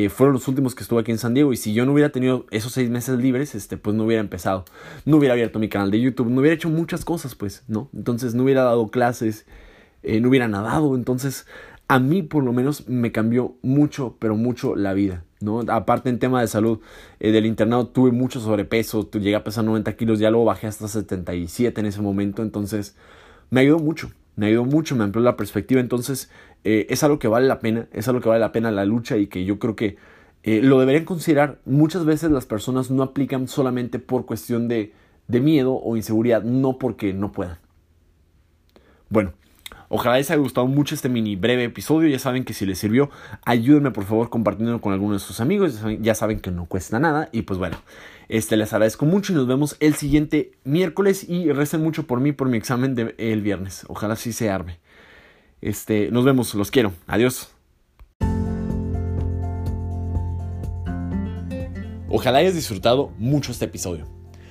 fueron 0.08 0.32
los 0.32 0.48
últimos 0.48 0.74
que 0.74 0.82
estuve 0.82 1.00
aquí 1.00 1.10
en 1.10 1.18
San 1.18 1.34
Diego 1.34 1.52
y 1.52 1.58
si 1.58 1.74
yo 1.74 1.84
no 1.84 1.92
hubiera 1.92 2.10
tenido 2.10 2.46
esos 2.50 2.72
seis 2.72 2.88
meses 2.88 3.18
libres, 3.18 3.54
este, 3.54 3.76
pues 3.76 3.94
no 3.94 4.04
hubiera 4.04 4.22
empezado, 4.22 4.64
no 5.04 5.18
hubiera 5.18 5.34
abierto 5.34 5.58
mi 5.58 5.68
canal 5.68 5.90
de 5.90 6.00
YouTube, 6.00 6.30
no 6.30 6.40
hubiera 6.40 6.54
hecho 6.54 6.70
muchas 6.70 7.04
cosas, 7.04 7.34
pues, 7.34 7.64
¿no? 7.68 7.90
Entonces 7.94 8.34
no 8.34 8.44
hubiera 8.44 8.62
dado 8.62 8.88
clases, 8.90 9.44
no 10.02 10.28
hubiera 10.30 10.48
nadado, 10.48 10.94
entonces 10.94 11.44
a 11.90 11.98
mí 11.98 12.22
por 12.22 12.44
lo 12.44 12.52
menos 12.52 12.88
me 12.88 13.10
cambió 13.10 13.56
mucho, 13.62 14.14
pero 14.20 14.36
mucho 14.36 14.76
la 14.76 14.94
vida. 14.94 15.24
¿no? 15.40 15.58
Aparte 15.66 16.08
en 16.08 16.20
tema 16.20 16.40
de 16.40 16.46
salud, 16.46 16.78
eh, 17.18 17.32
del 17.32 17.46
internado 17.46 17.88
tuve 17.88 18.12
mucho 18.12 18.38
sobrepeso, 18.38 19.10
llegué 19.10 19.34
a 19.34 19.42
pesar 19.42 19.64
90 19.64 19.96
kilos, 19.96 20.20
ya 20.20 20.30
luego 20.30 20.44
bajé 20.44 20.68
hasta 20.68 20.86
77 20.86 21.80
en 21.80 21.86
ese 21.86 22.00
momento, 22.00 22.42
entonces 22.44 22.96
me 23.50 23.62
ayudó 23.62 23.80
mucho, 23.80 24.12
me 24.36 24.46
ayudó 24.46 24.66
mucho, 24.66 24.94
me 24.94 25.02
amplió 25.02 25.24
la 25.24 25.36
perspectiva, 25.36 25.80
entonces 25.80 26.30
eh, 26.62 26.86
es 26.90 27.02
algo 27.02 27.18
que 27.18 27.26
vale 27.26 27.48
la 27.48 27.58
pena, 27.58 27.88
es 27.92 28.06
algo 28.06 28.20
que 28.20 28.28
vale 28.28 28.38
la 28.38 28.52
pena 28.52 28.70
la 28.70 28.84
lucha 28.84 29.16
y 29.16 29.26
que 29.26 29.44
yo 29.44 29.58
creo 29.58 29.74
que 29.74 29.96
eh, 30.44 30.60
lo 30.62 30.78
deberían 30.78 31.04
considerar. 31.04 31.58
Muchas 31.64 32.04
veces 32.04 32.30
las 32.30 32.46
personas 32.46 32.92
no 32.92 33.02
aplican 33.02 33.48
solamente 33.48 33.98
por 33.98 34.26
cuestión 34.26 34.68
de, 34.68 34.92
de 35.26 35.40
miedo 35.40 35.74
o 35.74 35.96
inseguridad, 35.96 36.44
no 36.44 36.78
porque 36.78 37.12
no 37.12 37.32
puedan. 37.32 37.58
Bueno, 39.08 39.32
Ojalá 39.92 40.18
les 40.18 40.30
haya 40.30 40.38
gustado 40.38 40.68
mucho 40.68 40.94
este 40.94 41.08
mini 41.08 41.34
breve 41.34 41.64
episodio. 41.64 42.08
Ya 42.08 42.20
saben 42.20 42.44
que 42.44 42.54
si 42.54 42.64
les 42.64 42.78
sirvió, 42.78 43.10
ayúdenme 43.44 43.90
por 43.90 44.04
favor 44.04 44.30
compartiéndolo 44.30 44.80
con 44.80 44.92
algunos 44.92 45.20
de 45.20 45.26
sus 45.26 45.40
amigos. 45.40 45.80
Ya 46.00 46.14
saben, 46.14 46.38
que 46.38 46.52
no 46.52 46.66
cuesta 46.66 47.00
nada. 47.00 47.28
Y 47.32 47.42
pues 47.42 47.58
bueno, 47.58 47.76
este 48.28 48.56
les 48.56 48.72
agradezco 48.72 49.04
mucho 49.04 49.32
y 49.32 49.34
nos 49.34 49.48
vemos 49.48 49.76
el 49.80 49.94
siguiente 49.94 50.52
miércoles. 50.62 51.28
Y 51.28 51.50
recen 51.50 51.82
mucho 51.82 52.06
por 52.06 52.20
mí 52.20 52.30
por 52.30 52.48
mi 52.48 52.56
examen 52.56 52.94
del 52.94 53.16
el 53.18 53.42
viernes. 53.42 53.84
Ojalá 53.88 54.14
sí 54.14 54.32
se 54.32 54.48
arme. 54.48 54.78
Este, 55.60 56.12
nos 56.12 56.24
vemos, 56.24 56.54
los 56.54 56.70
quiero. 56.70 56.92
Adiós. 57.08 57.50
Ojalá 62.08 62.38
hayas 62.38 62.54
disfrutado 62.54 63.10
mucho 63.18 63.50
este 63.50 63.64
episodio. 63.64 64.19